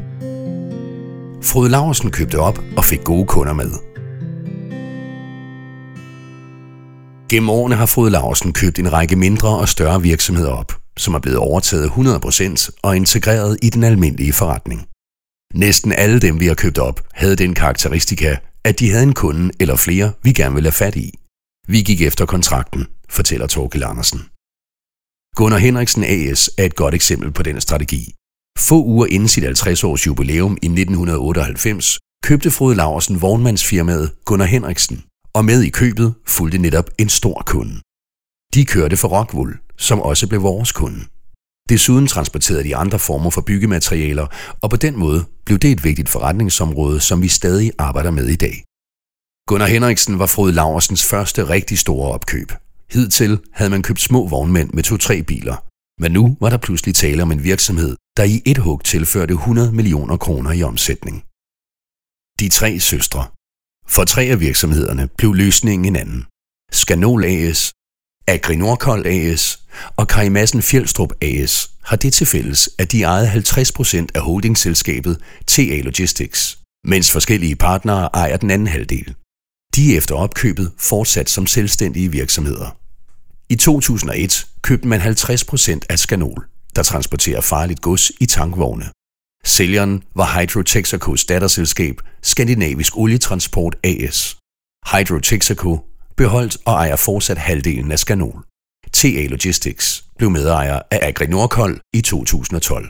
Frode 1.43 1.69
Laversen 1.69 2.11
købte 2.11 2.39
op 2.39 2.59
og 2.77 2.85
fik 2.85 3.05
gode 3.05 3.27
kunder 3.27 3.53
med. 3.53 3.71
Gennem 7.31 7.51
årene 7.51 7.75
har 7.75 7.87
Frode 7.87 8.11
Laversen 8.11 8.53
købt 8.53 8.79
en 8.79 8.93
række 8.93 9.17
mindre 9.17 9.49
og 9.59 9.69
større 9.69 10.03
virksomheder 10.03 10.51
op, 10.51 10.73
som 10.97 11.15
er 11.15 11.19
blevet 11.19 11.39
overtaget 11.39 11.89
100% 11.89 12.71
og 12.83 12.97
integreret 12.97 13.59
i 13.63 13.71
den 13.71 13.85
almindelige 13.85 14.33
forretning. 14.33 14.81
Næsten 15.55 15.93
alle 15.93 16.21
dem, 16.21 16.41
vi 16.41 16.47
har 16.47 16.55
købt 16.55 16.79
op, 16.79 17.01
havde 17.13 17.37
den 17.37 17.55
karakteristika, 17.55 18.37
at 18.65 18.81
de 18.81 18.91
havde 18.91 19.03
en 19.03 19.15
kunde 19.15 19.51
eller 19.61 19.77
flere, 19.77 20.13
vi 20.23 20.33
gerne 20.33 20.55
ville 20.55 20.67
have 20.67 20.83
fat 20.85 20.97
i. 20.97 21.11
Vi 21.69 21.83
gik 21.83 22.03
efter 22.03 22.27
kontrakten, 22.27 22.87
fortæller 23.09 23.47
Torkel 23.47 23.85
Andersen. 23.85 24.21
Gunnar 25.37 25.59
Henriksen 25.59 26.05
AS 26.05 26.51
er 26.59 26.65
et 26.65 26.77
godt 26.77 26.95
eksempel 26.95 27.33
på 27.33 27.43
den 27.43 27.61
strategi. 27.61 28.13
Få 28.59 28.85
uger 28.85 29.07
inden 29.07 29.29
sit 29.29 29.45
50-års 29.45 30.07
jubilæum 30.07 30.53
i 30.63 30.67
1998 30.67 31.99
købte 32.25 32.51
Frode 32.51 32.75
Laversen 32.75 33.23
vognmandsfirmaet 33.23 34.13
Gunnar 34.25 34.47
Henriksen, 34.47 35.05
og 35.35 35.45
med 35.45 35.63
i 35.63 35.71
købet 35.71 36.15
fulgte 36.27 36.59
netop 36.59 36.91
en 36.99 37.09
stor 37.09 37.43
kunde. 37.47 37.81
De 38.55 38.65
kørte 38.65 38.97
for 38.97 39.09
Rockwool, 39.09 39.59
som 39.77 40.01
også 40.01 40.29
blev 40.29 40.43
vores 40.43 40.73
kunde. 40.73 41.01
Desuden 41.69 42.07
transporterede 42.07 42.65
de 42.65 42.77
andre 42.77 42.99
former 42.99 43.31
for 43.31 43.41
byggematerialer, 43.41 44.27
og 44.63 44.71
på 44.71 44.77
den 44.77 44.99
måde 44.99 45.25
blev 45.45 45.59
det 45.59 45.71
et 45.71 45.85
vigtigt 45.85 46.09
forretningsområde, 46.09 47.01
som 47.01 47.23
vi 47.23 47.29
stadig 47.29 47.73
arbejder 47.79 48.11
med 48.11 48.27
i 48.27 48.37
dag. 48.37 48.65
Gunnar 49.49 49.67
Henriksen 49.67 50.19
var 50.19 50.27
Frode 50.27 50.53
Laversens 50.53 51.05
første 51.05 51.49
rigtig 51.49 51.79
store 51.79 52.13
opkøb. 52.13 52.53
Hidtil 52.91 53.39
havde 53.53 53.71
man 53.71 53.83
købt 53.83 54.01
små 54.01 54.29
vognmænd 54.29 54.71
med 54.73 54.83
to-tre 54.83 55.23
biler, 55.23 55.57
men 56.03 56.13
nu 56.13 56.37
var 56.41 56.51
der 56.51 56.57
pludselig 56.57 56.95
tale 56.95 57.23
om 57.23 57.33
en 57.33 57.45
virksomhed, 57.45 57.97
der 58.17 58.25
i 58.25 58.43
et 58.45 58.59
hug 58.59 58.85
tilførte 58.85 59.35
100 59.35 59.73
millioner 59.73 60.17
kroner 60.17 60.53
i 60.53 60.63
omsætning. 60.63 61.25
De 62.41 62.49
tre 62.49 62.81
søstre. 62.81 63.27
For 63.89 64.05
tre 64.05 64.23
af 64.23 64.41
virksomhederne 64.41 65.09
blev 65.19 65.35
løsningen 65.35 65.85
en 65.85 65.97
anden. 65.97 66.25
Skanol 66.73 67.25
AS, 67.25 67.73
Agrinorkold 68.27 69.07
AS 69.07 69.63
og 69.97 70.09
Karimassen 70.09 70.63
Fjeldstrup 70.63 71.13
AS 71.23 71.71
har 71.83 71.97
det 71.97 72.13
til 72.13 72.27
fælles, 72.27 72.71
at 72.79 72.93
de 72.93 73.03
ejede 73.03 73.33
50% 73.33 74.07
af 74.15 74.21
holdingselskabet 74.21 75.21
TA 75.47 75.81
Logistics, 75.81 76.59
mens 76.85 77.13
forskellige 77.13 77.57
partnere 77.57 78.09
ejer 78.15 78.37
den 78.37 78.51
anden 78.51 78.69
halvdel. 78.69 79.15
De 79.75 79.93
er 79.93 79.97
efter 79.97 80.15
opkøbet 80.15 80.73
fortsat 80.79 81.31
som 81.31 81.47
selvstændige 81.47 82.11
virksomheder. 82.11 82.77
I 83.49 83.57
2001 83.57 84.47
købte 84.63 84.89
man 84.89 85.01
50% 85.01 85.81
af 85.89 85.99
Skanol, 85.99 86.47
der 86.77 86.83
transporterer 86.83 87.41
farligt 87.41 87.81
gods 87.81 88.13
i 88.21 88.27
tankvogne. 88.27 88.85
Sælgeren 89.45 90.03
var 90.15 90.41
Hydro 90.41 90.63
Texacos 90.63 91.25
datterselskab 91.25 92.01
Skandinavisk 92.23 92.97
Olietransport 92.97 93.77
AS. 93.85 94.37
Hydro 94.93 95.19
Texaco 95.19 95.81
beholdt 96.17 96.57
og 96.65 96.73
ejer 96.73 96.97
fortsat 96.97 97.39
halvdelen 97.39 97.93
af 97.93 97.99
Skanol. 97.99 98.45
TA 98.93 99.27
Logistics 99.27 100.05
blev 100.19 100.31
medejer 100.31 100.81
af 100.91 100.99
Agri 101.03 101.27
Nordkold 101.27 101.81
i 101.95 102.01
2012. 102.01 102.89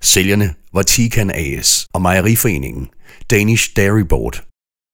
Sælgerne 0.00 0.54
var 0.72 0.82
Tikan 0.82 1.30
AS 1.30 1.86
og 1.94 2.02
Mejeriforeningen, 2.02 2.88
Danish 3.30 3.76
Dairy 3.76 4.00
Board. 4.08 4.44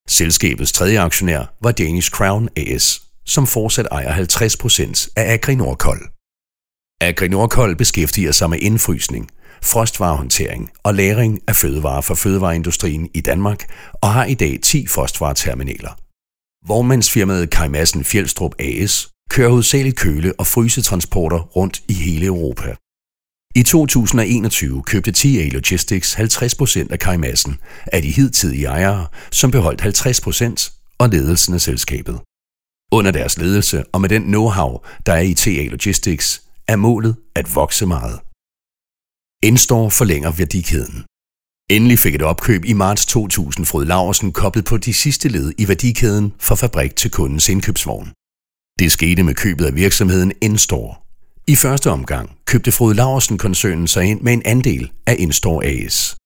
Selskabets 0.08 0.72
tredje 0.72 1.00
aktionær 1.00 1.54
var 1.62 1.72
Danish 1.72 2.10
Crown 2.10 2.48
AS, 2.56 3.02
som 3.24 3.46
fortsat 3.46 3.86
ejer 3.90 4.14
50% 4.14 5.12
af 5.16 5.32
Agri 5.32 5.54
Nordkold. 5.54 6.13
Agri 7.04 7.28
Nordkold 7.28 7.76
beskæftiger 7.76 8.32
sig 8.32 8.50
med 8.50 8.58
indfrysning, 8.58 9.28
frostvarehåndtering 9.62 10.70
og 10.82 10.94
lagring 10.94 11.40
af 11.48 11.56
fødevarer 11.56 12.00
for 12.00 12.14
fødevareindustrien 12.14 13.08
i 13.14 13.20
Danmark 13.20 13.72
og 13.92 14.12
har 14.12 14.24
i 14.24 14.34
dag 14.34 14.58
10 14.62 14.86
frostvareterminaler. 14.86 15.98
Vognmandsfirmaet 16.66 17.50
Kai 17.50 17.68
Madsen 17.68 18.04
Fjeldstrup 18.04 18.54
AS 18.58 19.08
kører 19.30 19.48
hovedsageligt 19.48 19.96
køle- 19.96 20.32
og 20.38 20.46
frysetransporter 20.46 21.38
rundt 21.38 21.82
i 21.88 21.92
hele 21.92 22.26
Europa. 22.26 22.74
I 23.54 23.62
2021 23.62 24.82
købte 24.82 25.12
TA 25.12 25.48
Logistics 25.48 26.14
50% 26.14 26.92
af 26.92 26.98
Kai 26.98 27.16
Madsen 27.16 27.58
af 27.86 28.02
de 28.02 28.10
hidtidige 28.10 28.66
ejere, 28.66 29.06
som 29.30 29.50
beholdt 29.50 29.82
50% 29.82 30.96
og 30.98 31.08
ledelsen 31.08 31.54
af 31.54 31.60
selskabet. 31.60 32.20
Under 32.92 33.10
deres 33.10 33.38
ledelse 33.38 33.84
og 33.92 34.00
med 34.00 34.08
den 34.08 34.34
know-how, 34.34 35.02
der 35.06 35.12
er 35.12 35.20
i 35.20 35.34
TA 35.34 35.64
Logistics, 35.70 36.44
er 36.68 36.76
målet 36.76 37.16
at 37.34 37.54
vokse 37.54 37.86
meget. 37.86 38.20
Instor 39.42 39.88
forlænger 39.88 40.30
værdikæden. 40.30 41.04
Endelig 41.70 41.98
fik 41.98 42.14
et 42.14 42.22
opkøb 42.22 42.64
i 42.64 42.72
marts 42.72 43.06
2000 43.06 43.66
Frode 43.66 43.86
Laversen 43.86 44.32
koblet 44.32 44.64
på 44.64 44.76
de 44.76 44.94
sidste 44.94 45.28
led 45.28 45.52
i 45.58 45.68
værdikæden 45.68 46.32
fra 46.40 46.54
fabrik 46.54 46.96
til 46.96 47.10
kundens 47.10 47.48
indkøbsvogn. 47.48 48.12
Det 48.78 48.92
skete 48.92 49.22
med 49.22 49.34
købet 49.34 49.64
af 49.64 49.74
virksomheden 49.74 50.32
Instore. 50.40 50.94
I 51.46 51.56
første 51.56 51.90
omgang 51.90 52.30
købte 52.46 52.72
Frode 52.72 52.94
Laversen-koncernen 52.94 53.88
sig 53.88 54.04
ind 54.04 54.20
med 54.20 54.32
en 54.32 54.42
andel 54.44 54.92
af 55.06 55.16
Instore 55.18 55.64
AS. 55.64 56.16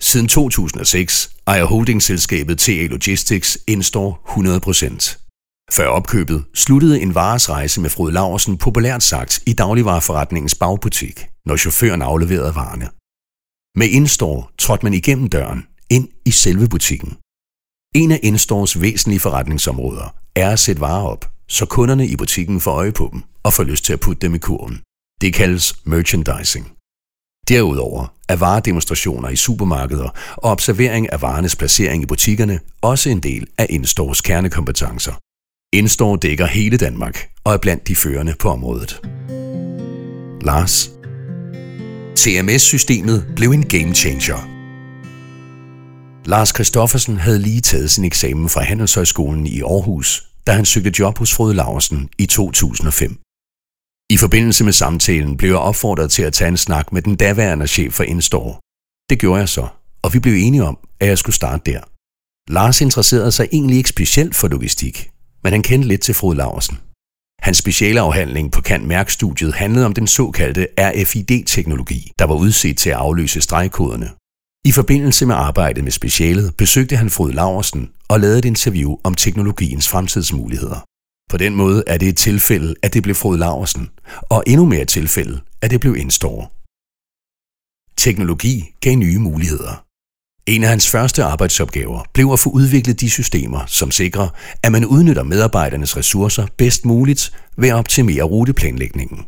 Siden 0.00 0.28
2006 0.28 1.30
ejer 1.46 1.64
holdingselskabet 1.64 2.58
TA 2.58 2.86
Logistics 2.86 3.58
Instore 3.66 4.14
100%. 4.28 5.25
Før 5.72 5.86
opkøbet 5.86 6.44
sluttede 6.54 7.00
en 7.00 7.14
varesrejse 7.14 7.80
med 7.80 7.90
Frode 7.90 8.12
Laversen 8.12 8.58
populært 8.58 9.02
sagt 9.02 9.40
i 9.46 9.52
dagligvareforretningens 9.52 10.54
bagbutik, 10.54 11.26
når 11.46 11.56
chaufføren 11.56 12.02
afleverede 12.02 12.54
varerne. 12.54 12.88
Med 13.78 13.88
indstår 13.88 14.50
trådte 14.58 14.86
man 14.86 14.94
igennem 14.94 15.28
døren 15.28 15.66
ind 15.90 16.08
i 16.24 16.30
selve 16.30 16.68
butikken. 16.68 17.16
En 17.94 18.12
af 18.12 18.20
Indstores 18.22 18.80
væsentlige 18.80 19.20
forretningsområder 19.20 20.14
er 20.34 20.50
at 20.50 20.58
sætte 20.58 20.80
varer 20.80 21.06
op, 21.06 21.30
så 21.48 21.66
kunderne 21.66 22.06
i 22.06 22.16
butikken 22.16 22.60
får 22.60 22.72
øje 22.72 22.92
på 22.92 23.08
dem 23.12 23.22
og 23.42 23.52
får 23.52 23.64
lyst 23.64 23.84
til 23.84 23.92
at 23.92 24.00
putte 24.00 24.20
dem 24.20 24.34
i 24.34 24.38
kurven. 24.38 24.80
Det 25.20 25.34
kaldes 25.34 25.76
merchandising. 25.84 26.72
Derudover 27.48 28.14
er 28.28 28.36
varedemonstrationer 28.36 29.28
i 29.28 29.36
supermarkeder 29.36 30.08
og 30.36 30.50
observering 30.50 31.12
af 31.12 31.22
varernes 31.22 31.56
placering 31.56 32.02
i 32.02 32.06
butikkerne 32.06 32.60
også 32.80 33.10
en 33.10 33.20
del 33.20 33.46
af 33.58 33.66
Indstores 33.70 34.20
kernekompetencer. 34.20 35.12
Instor 35.76 36.16
dækker 36.16 36.46
hele 36.46 36.76
Danmark 36.76 37.28
og 37.44 37.54
er 37.54 37.58
blandt 37.58 37.88
de 37.88 37.96
førende 37.96 38.34
på 38.38 38.48
området. 38.48 39.00
Lars 40.42 40.90
TMS-systemet 42.16 43.26
blev 43.36 43.50
en 43.50 43.66
game 43.68 43.94
changer. 43.94 44.48
Lars 46.28 46.52
Kristoffersen 46.52 47.16
havde 47.16 47.38
lige 47.38 47.60
taget 47.60 47.90
sin 47.90 48.04
eksamen 48.04 48.48
fra 48.48 48.62
Handelshøjskolen 48.62 49.46
i 49.46 49.60
Aarhus, 49.60 50.28
da 50.46 50.52
han 50.52 50.64
søgte 50.64 50.92
job 50.98 51.18
hos 51.18 51.34
Frode 51.34 51.54
Larsen 51.54 52.08
i 52.18 52.26
2005. 52.26 53.18
I 54.10 54.16
forbindelse 54.16 54.64
med 54.64 54.72
samtalen 54.72 55.36
blev 55.36 55.50
jeg 55.50 55.58
opfordret 55.58 56.10
til 56.10 56.22
at 56.22 56.32
tage 56.32 56.48
en 56.48 56.56
snak 56.56 56.92
med 56.92 57.02
den 57.02 57.16
daværende 57.16 57.66
chef 57.66 57.94
for 57.94 58.04
Instor. 58.04 58.60
Det 59.10 59.18
gjorde 59.18 59.40
jeg 59.40 59.48
så, 59.48 59.68
og 60.02 60.14
vi 60.14 60.18
blev 60.18 60.34
enige 60.36 60.64
om, 60.64 60.78
at 61.00 61.08
jeg 61.08 61.18
skulle 61.18 61.36
starte 61.36 61.72
der. 61.72 61.80
Lars 62.52 62.80
interesserede 62.80 63.32
sig 63.32 63.48
egentlig 63.52 63.76
ikke 63.76 63.88
specielt 63.88 64.34
for 64.34 64.48
logistik, 64.48 65.10
men 65.46 65.52
han 65.52 65.62
kendte 65.62 65.88
lidt 65.88 66.00
til 66.00 66.14
Frode 66.14 66.36
Laversen. 66.36 66.78
Hans 67.38 67.58
specialafhandling 67.58 68.52
på 68.52 68.60
Kant 68.60 68.86
Mærk-studiet 68.86 69.54
handlede 69.54 69.86
om 69.86 69.92
den 69.92 70.06
såkaldte 70.06 70.68
RFID-teknologi, 70.78 72.12
der 72.18 72.24
var 72.24 72.34
udset 72.34 72.78
til 72.78 72.90
at 72.90 72.96
afløse 72.96 73.40
stregkoderne. 73.40 74.10
I 74.64 74.72
forbindelse 74.72 75.26
med 75.26 75.34
arbejdet 75.34 75.84
med 75.84 75.92
specialet 75.92 76.56
besøgte 76.56 76.96
han 76.96 77.10
Frode 77.10 77.32
Laversen 77.32 77.90
og 78.08 78.20
lavede 78.20 78.38
et 78.38 78.44
interview 78.44 78.96
om 79.04 79.14
teknologiens 79.14 79.88
fremtidsmuligheder. 79.88 80.84
På 81.30 81.36
den 81.36 81.54
måde 81.54 81.84
er 81.86 81.98
det 81.98 82.08
et 82.08 82.16
tilfælde, 82.16 82.74
at 82.82 82.94
det 82.94 83.02
blev 83.02 83.14
Frode 83.14 83.38
Laversen, 83.38 83.90
og 84.22 84.44
endnu 84.46 84.66
mere 84.66 84.82
et 84.82 84.88
tilfælde, 84.88 85.40
at 85.62 85.70
det 85.70 85.80
blev 85.80 85.96
Instore. 85.96 86.46
Teknologi 87.96 88.64
gav 88.80 88.94
nye 88.96 89.18
muligheder. 89.18 89.85
En 90.48 90.62
af 90.62 90.68
hans 90.68 90.90
første 90.90 91.22
arbejdsopgaver 91.22 92.04
blev 92.14 92.30
at 92.32 92.38
få 92.38 92.50
udviklet 92.50 93.00
de 93.00 93.10
systemer, 93.10 93.66
som 93.66 93.90
sikrer, 93.90 94.28
at 94.62 94.72
man 94.72 94.84
udnytter 94.84 95.22
medarbejdernes 95.22 95.96
ressourcer 95.96 96.46
bedst 96.56 96.84
muligt 96.84 97.32
ved 97.56 97.68
at 97.68 97.74
optimere 97.74 98.22
ruteplanlægningen. 98.22 99.18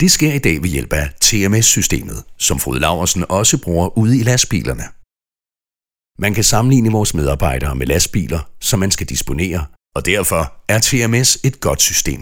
Det 0.00 0.10
sker 0.10 0.32
i 0.32 0.38
dag 0.38 0.62
ved 0.62 0.70
hjælp 0.70 0.92
af 0.92 1.10
TMS-systemet, 1.20 2.24
som 2.38 2.58
Frode 2.58 2.80
Laversen 2.80 3.24
også 3.28 3.58
bruger 3.58 3.98
ude 3.98 4.18
i 4.18 4.22
lastbilerne. 4.22 4.84
Man 6.18 6.34
kan 6.34 6.44
sammenligne 6.44 6.90
vores 6.90 7.14
medarbejdere 7.14 7.74
med 7.74 7.86
lastbiler, 7.86 8.40
som 8.60 8.80
man 8.80 8.90
skal 8.90 9.06
disponere, 9.06 9.64
og 9.96 10.06
derfor 10.06 10.52
er 10.68 10.78
TMS 10.78 11.38
et 11.44 11.60
godt 11.60 11.82
system. 11.82 12.20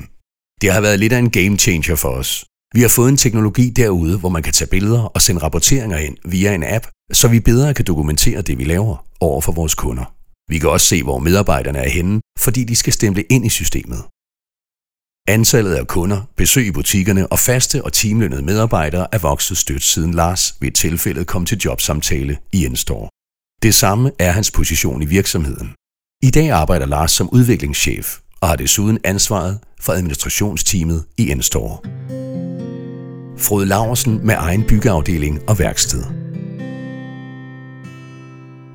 Det 0.61 0.73
har 0.73 0.81
været 0.81 1.01
lidt 1.01 1.13
af 1.13 1.19
en 1.19 1.31
game 1.31 1.59
changer 1.59 1.97
for 1.97 2.09
os. 2.09 2.45
Vi 2.77 2.81
har 2.81 2.89
fået 2.89 3.09
en 3.09 3.17
teknologi 3.17 3.71
derude, 3.71 4.19
hvor 4.19 4.29
man 4.29 4.43
kan 4.43 4.53
tage 4.53 4.69
billeder 4.69 5.03
og 5.03 5.23
sende 5.23 5.43
rapporteringer 5.43 5.99
ind 5.99 6.17
via 6.25 6.55
en 6.55 6.65
app, 6.67 6.87
så 7.13 7.29
vi 7.29 7.41
bedre 7.41 7.75
kan 7.75 7.85
dokumentere 7.85 8.43
det, 8.43 8.59
vi 8.59 8.65
laver 8.65 9.07
over 9.21 9.41
for 9.41 9.53
vores 9.53 9.75
kunder. 9.75 10.05
Vi 10.51 10.59
kan 10.59 10.71
også 10.71 10.87
se, 10.87 11.03
hvor 11.03 11.19
medarbejderne 11.19 11.79
er 11.79 11.89
henne, 11.89 12.21
fordi 12.39 12.65
de 12.65 12.77
skal 12.77 12.93
stemple 12.93 13.23
ind 13.31 13.47
i 13.47 13.49
systemet. 13.49 13.99
Antallet 15.29 15.75
af 15.75 15.87
kunder, 15.87 16.21
besøg 16.37 16.67
i 16.67 16.71
butikkerne 16.71 17.27
og 17.27 17.39
faste 17.39 17.85
og 17.85 17.93
timelønnede 17.93 18.43
medarbejdere 18.43 19.07
er 19.13 19.19
vokset 19.19 19.57
stødt 19.59 19.83
siden 19.83 20.15
Lars 20.15 20.55
ved 20.61 20.69
et 20.69 20.75
tilfælde 20.75 21.25
kom 21.25 21.47
til 21.47 21.59
jobsamtale 21.59 22.39
i 22.53 22.67
Enstore. 22.67 23.09
Det 23.63 23.75
samme 23.75 24.11
er 24.19 24.31
hans 24.31 24.51
position 24.51 25.03
i 25.03 25.07
virksomheden. 25.07 25.69
I 26.23 26.31
dag 26.31 26.51
arbejder 26.51 26.87
Lars 26.87 27.13
som 27.13 27.31
udviklingschef 27.31 28.19
og 28.41 28.49
har 28.49 28.57
desuden 28.57 28.99
ansvaret 29.05 29.59
for 29.81 29.93
administrationsteamet 29.93 31.05
i 31.17 31.31
Enstore. 31.31 32.26
Frode 33.39 33.67
Laversen 33.67 34.27
med 34.27 34.35
egen 34.39 34.65
byggeafdeling 34.69 35.41
og 35.49 35.59
værksted. 35.59 36.05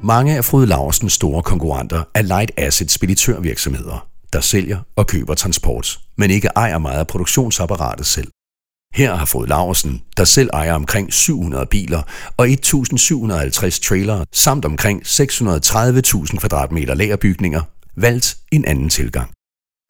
Mange 0.03 0.37
af 0.37 0.45
Frode 0.45 0.65
Laversens 0.65 1.13
store 1.13 1.43
konkurrenter 1.43 2.03
er 2.15 2.21
light 2.21 2.51
asset 2.57 2.91
speditørvirksomheder, 2.91 4.07
der 4.33 4.41
sælger 4.41 4.79
og 4.95 5.07
køber 5.07 5.33
transport, 5.33 5.99
men 6.17 6.31
ikke 6.31 6.47
ejer 6.55 6.77
meget 6.77 6.99
af 6.99 7.07
produktionsapparatet 7.07 8.05
selv. 8.05 8.27
Her 8.93 9.15
har 9.15 9.25
Frode 9.25 9.49
Laversen, 9.49 10.01
der 10.17 10.23
selv 10.23 10.49
ejer 10.53 10.73
omkring 10.73 11.13
700 11.13 11.65
biler 11.65 12.01
og 12.37 12.49
1750 12.49 13.79
trailere 13.79 14.25
samt 14.33 14.65
omkring 14.65 15.01
630.000 15.05 16.37
kvadratmeter 16.37 16.93
lagerbygninger, 16.93 17.61
valgt 17.95 18.37
en 18.51 18.65
anden 18.65 18.89
tilgang. 18.89 19.31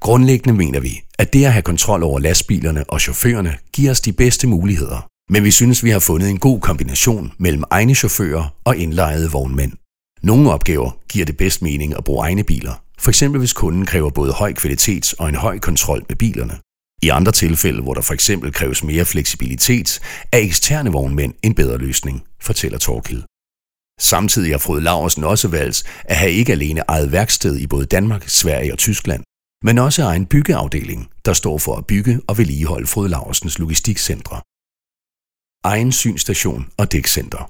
Grundlæggende 0.02 0.58
mener 0.58 0.80
vi, 0.80 1.02
at 1.20 1.34
det 1.34 1.46
at 1.46 1.54
have 1.54 1.62
kontrol 1.62 2.04
over 2.04 2.20
lastbilerne 2.20 2.84
og 2.90 3.02
chaufførerne 3.02 3.58
giver 3.74 3.92
os 3.92 4.02
de 4.02 4.14
bedste 4.14 4.48
muligheder. 4.48 5.08
Men 5.30 5.44
vi 5.44 5.52
synes, 5.52 5.84
vi 5.84 5.90
har 5.90 6.00
fundet 6.00 6.30
en 6.30 6.40
god 6.40 6.60
kombination 6.60 7.32
mellem 7.38 7.64
egne 7.70 7.96
chauffører 7.96 8.56
og 8.64 8.78
indlejede 8.78 9.32
vognmænd. 9.32 9.72
Nogle 10.24 10.52
opgaver 10.52 10.92
giver 11.10 11.26
det 11.26 11.38
bedst 11.38 11.62
mening 11.62 11.98
at 11.98 12.04
bruge 12.04 12.26
egne 12.26 12.44
biler, 12.44 12.84
for 13.00 13.12
eksempel 13.12 13.40
hvis 13.40 13.54
kunden 13.54 13.86
kræver 13.86 14.10
både 14.10 14.34
høj 14.34 14.54
kvalitet 14.54 15.14
og 15.20 15.30
en 15.30 15.36
høj 15.36 15.60
kontrol 15.60 16.06
med 16.10 16.16
bilerne. 16.16 16.54
I 17.02 17.10
andre 17.10 17.32
tilfælde, 17.32 17.82
hvor 17.82 17.94
der 17.94 18.02
for 18.02 18.14
eksempel 18.14 18.54
kræves 18.54 18.84
mere 18.84 19.06
fleksibilitet, 19.06 20.00
er 20.32 20.38
eksterne 20.38 20.92
vognmænd 20.92 21.34
en 21.44 21.56
bedre 21.56 21.78
løsning, 21.78 22.24
fortæller 22.42 22.78
Torkild. 22.78 23.24
Samtidig 24.00 24.54
har 24.54 24.58
Frode 24.58 24.82
Laversen 24.82 25.24
også 25.24 25.48
valgt 25.48 25.84
at 26.06 26.16
have 26.16 26.32
ikke 26.32 26.52
alene 26.52 26.82
eget 26.88 27.12
værksted 27.12 27.58
i 27.58 27.68
både 27.68 27.86
Danmark, 27.86 28.30
Sverige 28.30 28.74
og 28.74 28.78
Tyskland, 28.78 29.24
men 29.64 29.78
også 29.78 30.04
egen 30.04 30.26
byggeafdeling, 30.26 31.02
der 31.26 31.34
står 31.34 31.58
for 31.58 31.76
at 31.76 31.88
bygge 31.88 32.22
og 32.28 32.38
vedligeholde 32.38 32.88
Frode 32.88 33.10
Laursens 33.10 33.60
logistikcentre. 33.60 34.42
Egen 35.64 35.92
synstation 35.92 36.64
og 36.78 36.92
dækcenter. 36.92 37.44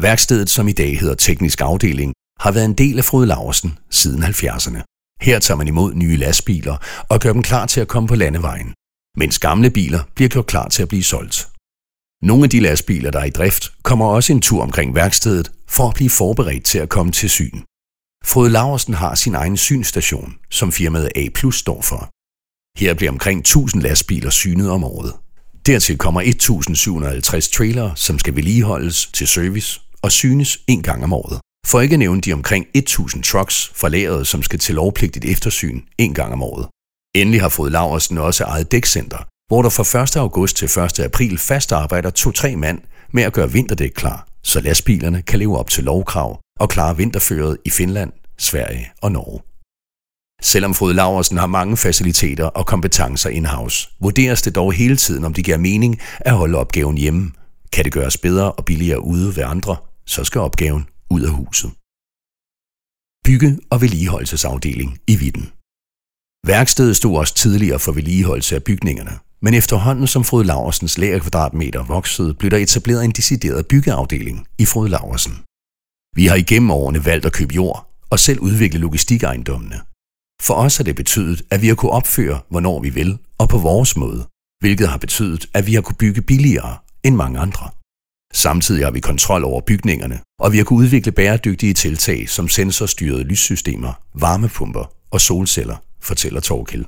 Værkstedet, 0.00 0.50
som 0.50 0.68
i 0.68 0.72
dag 0.72 0.98
hedder 1.00 1.14
Teknisk 1.14 1.60
Afdeling, 1.60 2.12
har 2.40 2.52
været 2.52 2.64
en 2.64 2.74
del 2.74 2.98
af 2.98 3.04
Frode 3.04 3.26
Laursen 3.26 3.78
siden 3.90 4.22
70'erne. 4.22 4.80
Her 5.20 5.38
tager 5.38 5.58
man 5.58 5.68
imod 5.68 5.94
nye 5.94 6.16
lastbiler 6.16 6.76
og 7.08 7.20
gør 7.20 7.32
dem 7.32 7.42
klar 7.42 7.66
til 7.66 7.80
at 7.80 7.88
komme 7.88 8.08
på 8.08 8.14
landevejen, 8.14 8.74
mens 9.16 9.38
gamle 9.38 9.70
biler 9.70 10.02
bliver 10.14 10.28
gjort 10.28 10.46
klar 10.46 10.68
til 10.68 10.82
at 10.82 10.88
blive 10.88 11.04
solgt. 11.04 11.48
Nogle 12.22 12.44
af 12.44 12.50
de 12.50 12.60
lastbiler, 12.60 13.10
der 13.10 13.20
er 13.20 13.24
i 13.24 13.30
drift, 13.30 13.82
kommer 13.82 14.06
også 14.06 14.32
en 14.32 14.40
tur 14.40 14.62
omkring 14.62 14.94
værkstedet 14.94 15.52
for 15.68 15.88
at 15.88 15.94
blive 15.94 16.10
forberedt 16.10 16.64
til 16.64 16.78
at 16.78 16.88
komme 16.88 17.12
til 17.12 17.30
syn. 17.30 17.58
Frode 18.24 18.50
Laversen 18.50 18.94
har 18.94 19.14
sin 19.14 19.34
egen 19.34 19.56
synstation, 19.56 20.34
som 20.50 20.72
firmaet 20.72 21.08
A 21.16 21.50
står 21.50 21.82
for. 21.82 22.10
Her 22.78 22.94
bliver 22.94 23.10
omkring 23.10 23.40
1000 23.40 23.82
lastbiler 23.82 24.30
synet 24.30 24.70
om 24.70 24.84
året. 24.84 25.12
Dertil 25.66 25.98
kommer 25.98 26.20
1750 26.20 27.48
trailere, 27.48 27.92
som 27.96 28.18
skal 28.18 28.36
vedligeholdes 28.36 29.06
til 29.06 29.28
service 29.28 29.80
og 30.02 30.12
synes 30.12 30.58
en 30.68 30.82
gang 30.82 31.04
om 31.04 31.12
året. 31.12 31.40
For 31.66 31.80
ikke 31.80 31.92
at 31.92 31.98
nævne 31.98 32.20
de 32.20 32.32
omkring 32.32 32.66
1000 32.74 33.22
trucks 33.22 33.72
fra 33.74 33.88
lageret, 33.88 34.26
som 34.26 34.42
skal 34.42 34.58
til 34.58 34.74
lovpligtigt 34.74 35.24
eftersyn 35.24 35.80
en 35.98 36.14
gang 36.14 36.32
om 36.32 36.42
året. 36.42 36.66
Endelig 37.14 37.40
har 37.40 37.48
fået 37.48 37.72
Laversen 37.72 38.18
også 38.18 38.44
eget 38.44 38.72
dækcenter, 38.72 39.18
hvor 39.48 39.62
der 39.62 39.70
fra 39.70 40.02
1. 40.02 40.16
august 40.16 40.56
til 40.56 40.64
1. 40.64 41.00
april 41.00 41.38
fast 41.38 41.72
arbejder 41.72 42.10
to-tre 42.10 42.56
mand 42.56 42.80
med 43.12 43.22
at 43.22 43.32
gøre 43.32 43.52
vinterdæk 43.52 43.90
klar, 43.94 44.26
så 44.42 44.60
lastbilerne 44.60 45.22
kan 45.22 45.38
leve 45.38 45.58
op 45.58 45.70
til 45.70 45.84
lovkrav 45.84 46.40
og 46.62 46.68
klare 46.68 46.96
vinterføret 46.96 47.58
i 47.64 47.70
Finland, 47.70 48.12
Sverige 48.38 48.90
og 49.02 49.12
Norge. 49.12 49.40
Selvom 50.42 50.74
Frode 50.74 50.94
Laversen 50.94 51.36
har 51.36 51.46
mange 51.46 51.76
faciliteter 51.76 52.44
og 52.44 52.66
kompetencer 52.66 53.30
in-house, 53.30 53.88
vurderes 54.00 54.42
det 54.42 54.54
dog 54.54 54.72
hele 54.72 54.96
tiden, 54.96 55.24
om 55.24 55.34
det 55.34 55.44
giver 55.44 55.58
mening 55.58 56.00
at 56.20 56.32
holde 56.32 56.58
opgaven 56.58 56.98
hjemme. 56.98 57.32
Kan 57.72 57.84
det 57.84 57.92
gøres 57.92 58.18
bedre 58.18 58.52
og 58.52 58.64
billigere 58.64 59.04
ude 59.04 59.36
ved 59.36 59.42
andre, 59.42 59.76
så 60.06 60.24
skal 60.24 60.40
opgaven 60.40 60.86
ud 61.10 61.22
af 61.22 61.30
huset. 61.30 61.70
Bygge- 63.24 63.58
og 63.70 63.80
vedligeholdelsesafdeling 63.80 64.98
i 65.06 65.16
Vitten. 65.16 65.52
Værkstedet 66.46 66.96
stod 66.96 67.18
også 67.18 67.34
tidligere 67.34 67.78
for 67.78 67.92
vedligeholdelse 67.92 68.54
af 68.54 68.64
bygningerne, 68.64 69.18
men 69.42 69.54
efterhånden 69.54 70.06
som 70.06 70.24
Frode 70.24 70.44
Laversens 70.44 70.98
lagerkvadratmeter 70.98 71.82
voksede, 71.82 72.34
blev 72.34 72.50
der 72.50 72.56
etableret 72.56 73.04
en 73.04 73.10
decideret 73.10 73.66
byggeafdeling 73.66 74.46
i 74.58 74.66
Frode 74.66 74.90
Laversen. 74.90 75.34
Vi 76.16 76.26
har 76.26 76.36
igennem 76.36 76.70
årene 76.70 77.04
valgt 77.04 77.26
at 77.26 77.32
købe 77.32 77.54
jord 77.54 77.88
og 78.10 78.18
selv 78.18 78.40
udvikle 78.40 78.80
logistikejendommene. 78.80 79.80
For 80.42 80.54
os 80.54 80.76
har 80.76 80.84
det 80.84 80.96
betydet, 80.96 81.42
at 81.50 81.62
vi 81.62 81.68
har 81.68 81.74
kunne 81.74 81.92
opføre, 81.92 82.40
hvornår 82.48 82.80
vi 82.80 82.90
vil, 82.90 83.18
og 83.38 83.48
på 83.48 83.58
vores 83.58 83.96
måde, 83.96 84.26
hvilket 84.60 84.88
har 84.88 84.98
betydet, 84.98 85.46
at 85.54 85.66
vi 85.66 85.74
har 85.74 85.80
kunne 85.80 85.96
bygge 85.96 86.22
billigere 86.22 86.76
end 87.04 87.16
mange 87.16 87.38
andre. 87.38 87.70
Samtidig 88.32 88.84
har 88.84 88.90
vi 88.90 89.00
kontrol 89.00 89.44
over 89.44 89.60
bygningerne, 89.60 90.20
og 90.40 90.52
vi 90.52 90.56
har 90.56 90.64
kunne 90.64 90.78
udvikle 90.84 91.12
bæredygtige 91.12 91.74
tiltag 91.74 92.28
som 92.28 92.48
sensorstyrede 92.48 93.24
lyssystemer, 93.24 93.92
varmepumper 94.14 94.84
og 95.10 95.20
solceller, 95.20 95.76
fortæller 96.00 96.40
Torkild. 96.40 96.84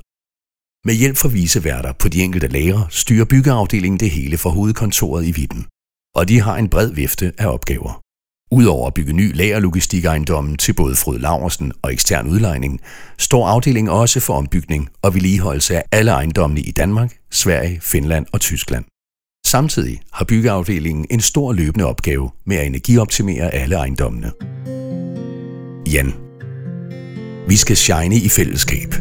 Med 0.85 0.93
hjælp 0.93 1.17
fra 1.17 1.29
viseværter 1.29 1.93
på 1.93 2.07
de 2.09 2.23
enkelte 2.23 2.47
lagre 2.47 2.87
styrer 2.89 3.25
byggeafdelingen 3.25 3.99
det 3.99 4.09
hele 4.09 4.37
fra 4.37 4.49
hovedkontoret 4.49 5.25
i 5.25 5.31
Vitten, 5.31 5.65
og 6.15 6.27
de 6.29 6.41
har 6.41 6.57
en 6.57 6.69
bred 6.69 6.91
vifte 6.93 7.33
af 7.37 7.47
opgaver. 7.47 8.04
Udover 8.51 8.87
at 8.87 8.93
bygge 8.93 9.13
ny 9.13 9.35
lagerlogistikejendom 9.35 10.55
til 10.55 10.73
både 10.73 10.95
Frød 10.95 11.19
Laversen 11.19 11.71
og 11.81 11.93
ekstern 11.93 12.27
udlejning, 12.27 12.81
står 13.17 13.47
afdelingen 13.47 13.93
også 13.93 14.19
for 14.19 14.33
ombygning 14.33 14.89
og 15.01 15.13
vedligeholdelse 15.13 15.75
af 15.75 15.83
alle 15.91 16.11
ejendommene 16.11 16.61
i 16.61 16.71
Danmark, 16.71 17.15
Sverige, 17.31 17.79
Finland 17.81 18.25
og 18.31 18.41
Tyskland. 18.41 18.85
Samtidig 19.45 19.99
har 20.13 20.25
byggeafdelingen 20.25 21.05
en 21.09 21.21
stor 21.21 21.53
løbende 21.53 21.85
opgave 21.85 22.29
med 22.45 22.57
at 22.57 22.65
energioptimere 22.65 23.53
alle 23.53 23.75
ejendommene. 23.75 24.31
Jan. 25.93 26.13
Vi 27.47 27.55
skal 27.55 27.77
shine 27.77 28.15
i 28.15 28.29
fællesskab. 28.29 28.95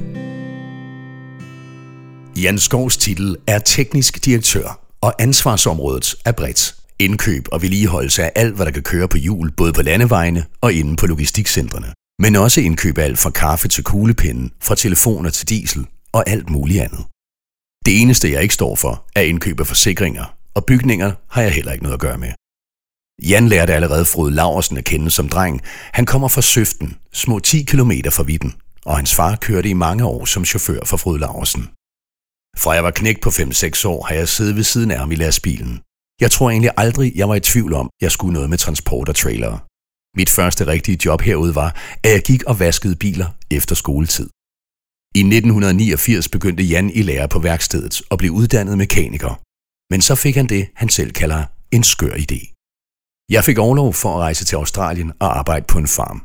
Jan 2.37 2.59
Skovs 2.59 2.97
titel 2.97 3.37
er 3.47 3.59
teknisk 3.59 4.25
direktør, 4.25 4.81
og 5.01 5.23
ansvarsområdet 5.23 6.15
er 6.25 6.33
bredt. 6.33 6.84
Indkøb 6.99 7.45
og 7.53 7.63
vedligeholdelse 7.63 8.25
af 8.25 8.33
alt, 8.37 8.55
hvad 8.55 8.67
der 8.67 8.73
kan 8.73 8.83
køre 8.83 9.09
på 9.09 9.17
hjul, 9.17 9.53
både 9.53 9.73
på 9.73 9.83
landevejene 9.83 10.45
og 10.61 10.73
inde 10.73 10.97
på 10.97 11.07
logistikcentrene. 11.07 11.93
Men 12.19 12.37
også 12.37 12.61
indkøb 12.61 12.99
af 12.99 13.05
alt 13.05 13.19
fra 13.19 13.31
kaffe 13.31 13.69
til 13.69 13.85
kuglepinden, 13.85 14.53
fra 14.63 14.75
telefoner 14.75 15.31
til 15.31 15.49
diesel 15.49 15.87
og 16.13 16.29
alt 16.29 16.51
muligt 16.51 16.83
andet. 16.83 17.05
Det 17.87 18.01
eneste, 18.01 18.33
jeg 18.33 18.43
ikke 18.43 18.55
står 18.55 18.77
for, 18.77 19.05
er 19.17 19.21
indkøb 19.23 19.61
af 19.61 19.67
forsikringer, 19.67 20.37
og 20.55 20.65
bygninger 20.65 21.13
har 21.31 21.43
jeg 21.43 21.53
heller 21.53 21.73
ikke 21.73 21.85
noget 21.85 21.95
at 21.95 22.01
gøre 22.01 22.19
med. 22.19 22.33
Jan 23.23 23.49
lærte 23.49 23.75
allerede 23.75 24.05
Frode 24.05 24.35
Laversen 24.35 24.77
at 24.77 24.85
kende 24.85 25.11
som 25.11 25.29
dreng. 25.29 25.61
Han 25.93 26.07
kommer 26.07 26.29
fra 26.29 26.43
Søften, 26.43 26.97
små 27.13 27.39
10 27.39 27.63
km 27.63 27.93
fra 28.11 28.23
Vitten, 28.23 28.55
og 28.85 28.97
hans 28.97 29.15
far 29.15 29.37
kørte 29.37 29.69
i 29.69 29.73
mange 29.73 30.05
år 30.05 30.25
som 30.25 30.45
chauffør 30.45 30.81
for 30.85 30.97
Frode 30.97 31.19
Laversen. 31.19 31.69
Fra 32.59 32.73
jeg 32.73 32.85
var 32.85 32.91
knægt 32.91 33.21
på 33.23 33.31
5-6 33.31 33.89
år, 33.89 34.05
har 34.05 34.15
jeg 34.15 34.29
siddet 34.29 34.57
ved 34.57 34.63
siden 34.63 34.91
af 34.91 34.99
ham 34.99 35.13
i 35.13 35.15
lastbilen. 35.15 35.81
Jeg 36.21 36.31
tror 36.31 36.51
egentlig 36.51 36.71
aldrig, 36.77 37.13
jeg 37.17 37.29
var 37.29 37.35
i 37.35 37.41
tvivl 37.41 37.73
om, 37.73 37.91
jeg 38.01 38.13
skulle 38.13 38.33
noget 38.33 38.51
med 38.51 38.59
transport 38.59 39.09
og 39.09 39.17
trailere. 39.17 39.59
Mit 40.17 40.31
første 40.31 40.67
rigtige 40.67 40.99
job 41.05 41.21
herude 41.21 41.55
var, 41.55 41.71
at 42.05 42.11
jeg 42.13 42.23
gik 42.23 42.43
og 42.43 42.61
vaskede 42.61 42.97
biler 42.97 43.29
efter 43.51 43.75
skoletid. 43.75 44.29
I 45.15 45.21
1989 45.21 46.29
begyndte 46.29 46.63
Jan 46.63 46.91
i 46.91 47.03
lære 47.03 47.29
på 47.29 47.39
værkstedet 47.39 48.03
og 48.11 48.19
blev 48.19 48.31
uddannet 48.31 48.79
mekaniker. 48.79 49.41
Men 49.93 50.01
så 50.01 50.15
fik 50.15 50.37
han 50.37 50.47
det, 50.47 50.69
han 50.75 50.89
selv 50.89 51.13
kalder 51.13 51.45
en 51.73 51.83
skør 51.83 52.15
idé. 52.25 52.41
Jeg 53.31 53.45
fik 53.45 53.59
overlov 53.59 53.95
for 53.95 54.11
at 54.15 54.21
rejse 54.21 54.45
til 54.45 54.57
Australien 54.57 55.13
og 55.21 55.39
arbejde 55.39 55.67
på 55.69 55.79
en 55.79 55.89
farm. 55.89 56.19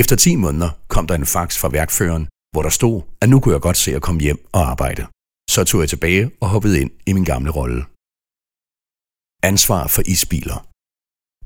Efter 0.00 0.16
10 0.16 0.36
måneder 0.36 0.70
kom 0.88 1.06
der 1.06 1.14
en 1.14 1.26
fax 1.26 1.58
fra 1.58 1.68
værkføreren, 1.68 2.28
hvor 2.52 2.62
der 2.62 2.70
stod, 2.70 3.02
at 3.22 3.28
nu 3.28 3.40
kunne 3.40 3.54
jeg 3.54 3.60
godt 3.60 3.76
se 3.76 3.94
at 3.94 4.02
komme 4.02 4.20
hjem 4.20 4.48
og 4.52 4.70
arbejde. 4.70 5.06
Så 5.50 5.64
tog 5.64 5.80
jeg 5.80 5.88
tilbage 5.88 6.30
og 6.40 6.48
hoppede 6.48 6.80
ind 6.80 6.90
i 7.06 7.12
min 7.12 7.24
gamle 7.24 7.50
rolle. 7.50 7.84
Ansvar 9.42 9.86
for 9.86 10.02
isbiler. 10.06 10.68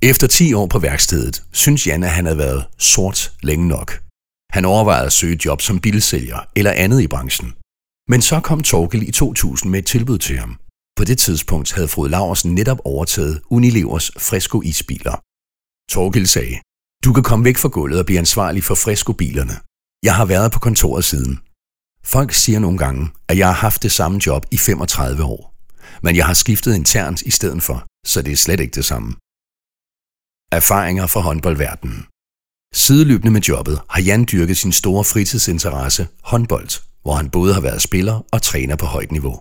Efter 0.03 0.27
10 0.27 0.55
år 0.55 0.67
på 0.67 0.79
værkstedet, 0.79 1.43
synes 1.53 1.87
Jan, 1.87 2.03
at 2.03 2.11
han 2.11 2.25
havde 2.25 2.39
været 2.39 2.67
sort 2.79 3.33
længe 3.43 3.69
nok. 3.69 4.03
Han 4.51 4.65
overvejede 4.65 5.07
at 5.07 5.13
søge 5.13 5.41
job 5.45 5.61
som 5.61 5.81
bilsælger 5.81 6.39
eller 6.57 6.73
andet 6.73 7.01
i 7.01 7.09
branchen. 7.09 7.55
Men 8.09 8.23
så 8.23 8.41
kom 8.41 8.63
Torkel 8.63 9.09
i 9.09 9.13
2000 9.13 9.71
med 9.71 9.79
et 9.79 9.87
tilbud 9.87 10.19
til 10.19 10.39
ham. 10.39 10.59
På 10.97 11.05
det 11.05 11.19
tidspunkt 11.19 11.73
havde 11.73 11.89
Frode 11.89 12.11
Laversen 12.11 12.55
netop 12.55 12.81
overtaget 12.85 13.43
Unilevers 13.51 14.11
Fresco 14.19 14.63
isbiler. 14.63 15.17
Torkel 15.91 16.29
sagde, 16.29 16.57
du 17.05 17.13
kan 17.13 17.23
komme 17.23 17.45
væk 17.45 17.57
fra 17.57 17.69
gulvet 17.69 17.99
og 17.99 18.07
blive 18.07 18.19
ansvarlig 18.19 18.65
for 18.65 18.75
Fresco-bilerne. 18.75 19.57
Jeg 20.03 20.15
har 20.15 20.25
været 20.25 20.53
på 20.53 20.59
kontoret 20.59 21.05
siden. 21.05 21.39
Folk 22.05 22.33
siger 22.33 22.59
nogle 22.59 22.79
gange, 22.79 23.09
at 23.29 23.39
jeg 23.39 23.47
har 23.47 23.55
haft 23.55 23.83
det 23.83 23.93
samme 23.93 24.21
job 24.27 24.47
i 24.51 24.57
35 24.57 25.25
år. 25.25 25.56
Men 26.07 26.17
jeg 26.17 26.27
har 26.27 26.35
skiftet 26.35 26.75
internt 26.75 27.23
i 27.23 27.31
stedet 27.31 27.63
for, 27.63 27.79
så 28.07 28.23
det 28.23 28.33
er 28.33 28.37
slet 28.45 28.61
ikke 28.61 28.75
det 28.81 28.85
samme. 28.85 29.11
Erfaringer 30.59 31.07
fra 31.07 31.21
håndboldverdenen 31.21 32.07
Sideløbende 32.75 33.33
med 33.33 33.41
jobbet 33.41 33.77
har 33.93 34.01
Jan 34.01 34.25
dyrket 34.33 34.57
sin 34.57 34.73
store 34.73 35.05
fritidsinteresse, 35.05 36.09
håndbold, 36.23 36.73
hvor 37.03 37.15
han 37.15 37.31
både 37.31 37.55
har 37.55 37.61
været 37.61 37.83
spiller 37.83 38.17
og 38.33 38.43
træner 38.43 38.77
på 38.77 38.87
højt 38.87 39.13
niveau. 39.13 39.37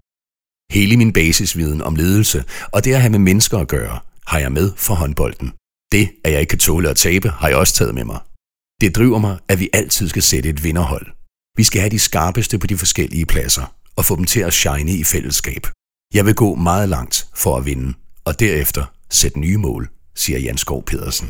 Hele 0.75 0.97
min 0.97 1.13
basisviden 1.13 1.81
om 1.81 1.95
ledelse 1.95 2.43
og 2.73 2.83
det 2.83 2.93
at 2.93 3.01
have 3.01 3.11
med 3.11 3.19
mennesker 3.19 3.57
at 3.57 3.67
gøre, 3.67 3.99
har 4.27 4.39
jeg 4.39 4.51
med 4.51 4.71
for 4.85 4.93
håndbolden. 4.93 5.49
Det, 5.91 6.05
at 6.23 6.31
jeg 6.31 6.39
ikke 6.39 6.49
kan 6.49 6.59
tåle 6.59 6.89
at 6.89 6.97
tabe, 6.97 7.29
har 7.29 7.47
jeg 7.47 7.57
også 7.57 7.73
taget 7.73 7.95
med 7.95 8.05
mig. 8.05 8.19
Det 8.81 8.95
driver 8.95 9.19
mig, 9.19 9.39
at 9.47 9.59
vi 9.59 9.69
altid 9.73 10.09
skal 10.09 10.21
sætte 10.21 10.49
et 10.49 10.63
vinderhold. 10.63 11.07
Vi 11.57 11.63
skal 11.63 11.81
have 11.81 11.89
de 11.89 11.99
skarpeste 11.99 12.59
på 12.59 12.67
de 12.67 12.77
forskellige 12.77 13.25
pladser 13.25 13.75
og 13.95 14.05
få 14.05 14.15
dem 14.15 14.25
til 14.25 14.39
at 14.39 14.53
shine 14.53 14.91
i 14.91 15.03
fællesskab. 15.03 15.63
Jeg 16.15 16.25
vil 16.25 16.35
gå 16.35 16.55
meget 16.55 16.89
langt 16.89 17.27
for 17.33 17.57
at 17.57 17.65
vinde, 17.65 17.93
og 18.25 18.39
derefter 18.39 18.83
sætte 19.09 19.39
nye 19.39 19.57
mål, 19.57 19.89
siger 20.15 20.39
Jan 20.39 20.57
Skov 20.57 20.83
Pedersen. 20.83 21.27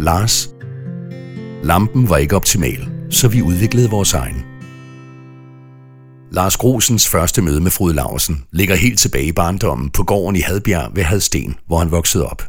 Lars. 0.00 0.50
Lampen 1.62 2.08
var 2.08 2.16
ikke 2.16 2.36
optimal, 2.36 2.88
så 3.10 3.28
vi 3.28 3.42
udviklede 3.42 3.90
vores 3.90 4.14
egen. 4.14 4.44
Lars 6.32 6.56
Grosens 6.56 7.08
første 7.08 7.42
møde 7.42 7.60
med 7.60 7.70
Frode 7.70 7.94
Larsen 7.94 8.44
ligger 8.52 8.74
helt 8.74 8.98
tilbage 8.98 9.26
i 9.26 9.32
barndommen 9.32 9.90
på 9.90 10.04
gården 10.04 10.36
i 10.36 10.40
Hadbjerg 10.40 10.96
ved 10.96 11.02
Hadsten, 11.02 11.54
hvor 11.66 11.78
han 11.78 11.90
voksede 11.90 12.26
op. 12.26 12.42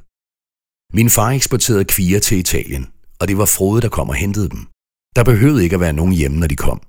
Min 0.93 1.10
far 1.10 1.30
eksporterede 1.30 1.86
kvier 1.86 2.19
til 2.19 2.38
Italien, 2.38 2.88
og 3.19 3.28
det 3.28 3.38
var 3.38 3.45
Frode, 3.45 3.82
der 3.82 3.89
kom 3.89 4.10
og 4.10 4.15
hentede 4.15 4.50
dem. 4.50 4.67
Der 5.15 5.24
behøvede 5.24 5.63
ikke 5.63 5.74
at 5.74 5.80
være 5.80 5.93
nogen 5.93 6.13
hjemme, 6.13 6.39
når 6.39 6.48
de 6.48 6.56
kom. 6.56 6.82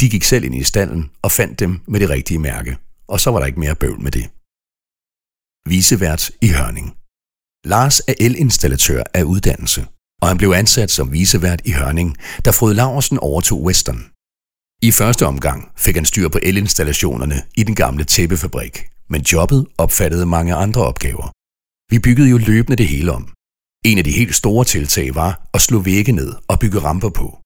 De 0.00 0.08
gik 0.08 0.24
selv 0.24 0.44
ind 0.44 0.54
i 0.54 0.62
stallen 0.62 1.10
og 1.22 1.30
fandt 1.30 1.60
dem 1.60 1.80
med 1.88 2.00
det 2.00 2.10
rigtige 2.10 2.38
mærke, 2.38 2.76
og 3.12 3.20
så 3.20 3.30
var 3.30 3.38
der 3.38 3.46
ikke 3.46 3.60
mere 3.60 3.80
bøvl 3.82 4.00
med 4.06 4.12
det. 4.18 4.26
Visevært 5.72 6.24
i 6.46 6.48
Hørning. 6.56 6.88
Lars 7.72 8.00
er 8.00 8.14
elinstallatør 8.26 9.02
af 9.14 9.22
uddannelse, 9.22 9.86
og 10.22 10.28
han 10.28 10.38
blev 10.38 10.50
ansat 10.50 10.90
som 10.90 11.12
visevært 11.12 11.62
i 11.64 11.72
Hørning, 11.72 12.16
da 12.44 12.50
Frode 12.50 12.74
Laversen 12.74 13.18
overtog 13.18 13.62
Western. 13.62 14.02
I 14.82 14.90
første 14.92 15.26
omgang 15.26 15.60
fik 15.76 15.94
han 15.94 16.04
styr 16.04 16.28
på 16.28 16.38
elinstallationerne 16.42 17.38
i 17.60 17.62
den 17.62 17.74
gamle 17.74 18.04
tæppefabrik, 18.04 18.74
men 19.08 19.22
jobbet 19.22 19.66
opfattede 19.78 20.26
mange 20.26 20.54
andre 20.54 20.82
opgaver. 20.90 21.26
Vi 21.92 21.98
byggede 21.98 22.28
jo 22.30 22.38
løbende 22.38 22.76
det 22.76 22.88
hele 22.88 23.12
om. 23.12 23.24
En 23.84 23.98
af 23.98 24.04
de 24.04 24.18
helt 24.20 24.34
store 24.34 24.64
tiltag 24.64 25.14
var 25.14 25.48
at 25.54 25.60
slå 25.60 25.78
vægge 25.78 26.12
ned 26.12 26.32
og 26.48 26.58
bygge 26.58 26.78
ramper 26.78 27.10
på. 27.10 27.41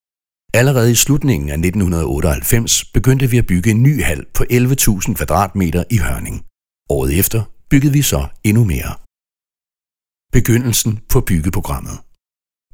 Allerede 0.60 0.90
i 0.90 0.94
slutningen 0.94 1.48
af 1.48 1.54
1998 1.54 2.84
begyndte 2.84 3.30
vi 3.30 3.38
at 3.38 3.46
bygge 3.46 3.70
en 3.70 3.82
ny 3.82 4.02
hal 4.02 4.24
på 4.34 4.44
11.000 4.50 5.14
kvadratmeter 5.14 5.84
i 5.90 5.98
Hørning. 5.98 6.44
Året 6.90 7.18
efter 7.18 7.42
byggede 7.70 7.92
vi 7.92 8.02
så 8.02 8.26
endnu 8.44 8.64
mere. 8.64 8.92
Begyndelsen 10.32 10.98
på 11.08 11.20
byggeprogrammet. 11.20 11.96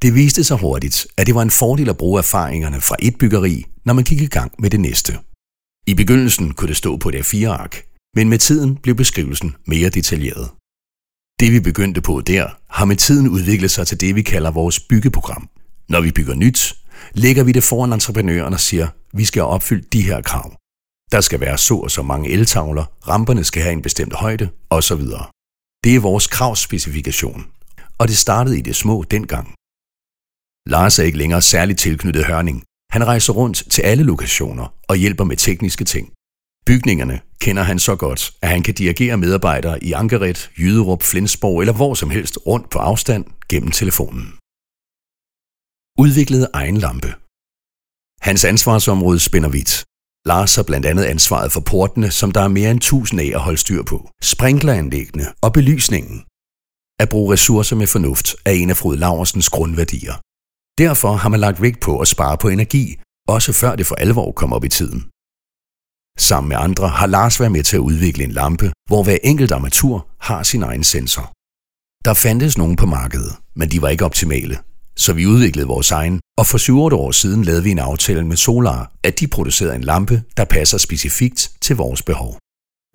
Det 0.01 0.15
viste 0.15 0.43
sig 0.43 0.57
hurtigt, 0.57 1.07
at 1.17 1.27
det 1.27 1.35
var 1.35 1.41
en 1.41 1.57
fordel 1.61 1.89
at 1.89 1.97
bruge 1.97 2.19
erfaringerne 2.19 2.81
fra 2.81 2.95
et 2.99 3.17
byggeri, 3.17 3.65
når 3.85 3.93
man 3.93 4.03
gik 4.03 4.21
i 4.21 4.33
gang 4.37 4.51
med 4.59 4.69
det 4.69 4.79
næste. 4.79 5.13
I 5.87 5.93
begyndelsen 5.93 6.53
kunne 6.53 6.67
det 6.67 6.77
stå 6.77 6.97
på 6.97 7.09
et 7.09 7.15
A4-ark, 7.15 7.73
men 8.15 8.29
med 8.29 8.39
tiden 8.39 8.75
blev 8.75 8.95
beskrivelsen 8.95 9.55
mere 9.67 9.89
detaljeret. 9.89 10.49
Det 11.39 11.51
vi 11.51 11.59
begyndte 11.59 12.01
på 12.01 12.21
der, 12.21 12.45
har 12.69 12.85
med 12.85 12.95
tiden 12.95 13.27
udviklet 13.29 13.71
sig 13.71 13.87
til 13.87 14.01
det, 14.01 14.15
vi 14.15 14.21
kalder 14.21 14.51
vores 14.51 14.79
byggeprogram. 14.79 15.49
Når 15.89 16.01
vi 16.01 16.11
bygger 16.11 16.35
nyt, 16.35 16.82
lægger 17.11 17.43
vi 17.43 17.51
det 17.51 17.63
foran 17.63 17.93
entreprenøren 17.93 18.53
og 18.53 18.59
siger, 18.59 18.87
vi 19.13 19.25
skal 19.25 19.41
have 19.41 19.49
opfyldt 19.49 19.93
de 19.93 20.01
her 20.01 20.21
krav. 20.21 20.55
Der 21.11 21.21
skal 21.21 21.39
være 21.39 21.57
så 21.57 21.75
og 21.75 21.91
så 21.91 22.01
mange 22.01 22.29
eltavler, 22.29 22.85
ramperne 23.07 23.43
skal 23.43 23.63
have 23.63 23.73
en 23.73 23.81
bestemt 23.81 24.13
højde, 24.13 24.49
osv. 24.69 25.01
Det 25.83 25.95
er 25.95 25.99
vores 25.99 26.27
kravspecifikation, 26.27 27.45
og 27.97 28.07
det 28.07 28.17
startede 28.17 28.57
i 28.59 28.61
det 28.61 28.75
små 28.75 29.03
dengang. 29.11 29.53
Lars 30.69 30.99
er 30.99 31.03
ikke 31.03 31.17
længere 31.17 31.41
særligt 31.41 31.79
tilknyttet 31.79 32.25
Hørning. 32.25 32.63
Han 32.91 33.07
rejser 33.07 33.33
rundt 33.33 33.63
til 33.69 33.81
alle 33.81 34.03
lokationer 34.03 34.73
og 34.87 34.95
hjælper 34.95 35.23
med 35.23 35.37
tekniske 35.37 35.85
ting. 35.85 36.13
Bygningerne 36.65 37.19
kender 37.41 37.63
han 37.63 37.79
så 37.79 37.95
godt, 37.95 38.31
at 38.41 38.49
han 38.49 38.63
kan 38.63 38.73
dirigere 38.73 39.17
medarbejdere 39.17 39.83
i 39.83 39.91
Ankeret, 39.91 40.51
Jyderup, 40.57 41.03
Flensborg 41.03 41.61
eller 41.61 41.73
hvor 41.73 41.93
som 41.93 42.09
helst 42.09 42.37
rundt 42.47 42.69
på 42.69 42.79
afstand 42.79 43.25
gennem 43.49 43.71
telefonen. 43.71 44.33
Udviklede 45.99 46.47
egen 46.53 46.77
lampe. 46.77 47.11
Hans 48.27 48.45
ansvarsområde 48.45 49.19
spænder 49.19 49.49
vidt. 49.49 49.73
Lars 50.25 50.55
har 50.55 50.63
blandt 50.63 50.85
andet 50.85 51.03
ansvaret 51.03 51.51
for 51.51 51.59
portene, 51.59 52.11
som 52.11 52.31
der 52.31 52.41
er 52.41 52.47
mere 52.47 52.71
end 52.71 52.79
1000 52.79 53.21
af 53.21 53.31
at 53.35 53.41
holde 53.41 53.57
styr 53.57 53.83
på, 53.83 54.09
sprinkleranlæggene 54.21 55.25
og 55.41 55.53
belysningen. 55.53 56.17
At 56.99 57.09
bruge 57.09 57.33
ressourcer 57.33 57.75
med 57.75 57.87
fornuft 57.87 58.35
er 58.45 58.51
en 58.51 58.69
af 58.69 58.77
Frode 58.77 58.97
Laversens 58.97 59.49
grundværdier. 59.49 60.15
Derfor 60.83 61.13
har 61.21 61.29
man 61.29 61.39
lagt 61.39 61.61
vægt 61.61 61.81
på 61.81 61.99
at 61.99 62.07
spare 62.07 62.37
på 62.37 62.47
energi, 62.49 62.85
også 63.27 63.53
før 63.53 63.75
det 63.75 63.85
for 63.85 63.95
alvor 63.95 64.31
kommer 64.31 64.55
op 64.55 64.65
i 64.65 64.69
tiden. 64.69 64.99
Sammen 66.29 66.49
med 66.49 66.57
andre 66.57 66.87
har 66.99 67.07
Lars 67.07 67.39
været 67.39 67.51
med 67.51 67.63
til 67.63 67.75
at 67.75 67.87
udvikle 67.89 68.23
en 68.23 68.31
lampe, 68.31 68.71
hvor 68.89 69.03
hver 69.03 69.17
enkelt 69.23 69.51
armatur 69.51 70.07
har 70.19 70.43
sin 70.43 70.63
egen 70.63 70.83
sensor. 70.83 71.25
Der 72.05 72.13
fandtes 72.13 72.57
nogen 72.57 72.75
på 72.75 72.85
markedet, 72.85 73.33
men 73.55 73.71
de 73.71 73.81
var 73.81 73.89
ikke 73.89 74.05
optimale, 74.05 74.55
så 74.95 75.13
vi 75.13 75.25
udviklede 75.25 75.67
vores 75.67 75.91
egen, 75.91 76.19
og 76.37 76.45
for 76.47 76.57
7 76.57 76.79
år 76.81 77.11
siden 77.11 77.43
lavede 77.43 77.63
vi 77.63 77.71
en 77.71 77.79
aftale 77.79 78.27
med 78.27 78.37
Solar, 78.37 78.91
at 79.03 79.19
de 79.19 79.27
producerede 79.27 79.75
en 79.75 79.83
lampe, 79.83 80.23
der 80.37 80.45
passer 80.45 80.77
specifikt 80.77 81.51
til 81.61 81.75
vores 81.75 82.01
behov. 82.01 82.37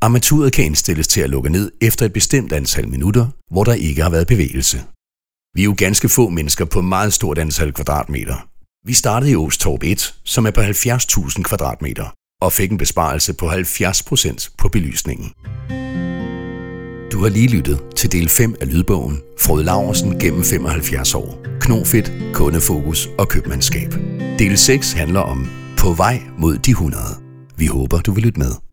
Armaturet 0.03 0.53
kan 0.53 0.65
indstilles 0.65 1.09
til 1.09 1.21
at 1.21 1.31
lukke 1.31 1.51
ned 1.51 1.73
efter 1.81 2.07
et 2.07 2.13
bestemt 2.13 2.53
antal 2.53 2.89
minutter, 2.89 3.27
hvor 3.51 3.65
der 3.65 3.75
ikke 3.75 4.03
har 4.03 4.11
været 4.11 4.27
bevægelse. 4.27 4.85
Vi 5.55 5.61
er 5.61 5.65
jo 5.65 5.75
ganske 5.79 6.09
få 6.09 6.29
mennesker 6.29 6.65
på 6.65 6.81
meget 6.83 7.13
stort 7.13 7.39
antal 7.39 7.73
kvadratmeter. 7.73 8.49
Vi 8.87 8.95
startede 8.95 9.31
i 9.31 9.37
Åstorp 9.37 9.83
1, 9.83 10.15
som 10.25 10.47
er 10.47 10.51
på 10.51 10.61
70.000 10.61 11.43
kvadratmeter, 11.43 12.15
og 12.43 12.53
fik 12.53 12.71
en 12.71 12.79
besparelse 12.79 13.35
på 13.35 13.51
70% 13.51 14.55
på 14.59 14.69
belysningen. 14.69 15.33
Du 17.13 17.23
har 17.23 17.29
lige 17.29 17.49
lyttet 17.49 17.81
til 17.97 18.13
del 18.13 18.29
5 18.29 18.55
af 18.61 18.73
lydbogen 18.73 19.21
Frode 19.39 19.65
Laversen 19.65 20.19
gennem 20.19 20.43
75 20.45 21.15
år. 21.15 21.45
Knofedt, 21.61 22.13
kundefokus 22.35 23.09
og 23.19 23.29
købmandskab. 23.29 23.95
Del 24.39 24.59
6 24.59 24.93
handler 24.93 25.21
om 25.21 25.47
På 25.79 25.93
vej 25.93 26.23
mod 26.39 26.59
de 26.59 26.71
100. 26.71 27.03
Vi 27.57 27.67
håber, 27.67 28.01
du 28.01 28.13
vil 28.13 28.25
lytte 28.25 28.41
med. 28.41 28.68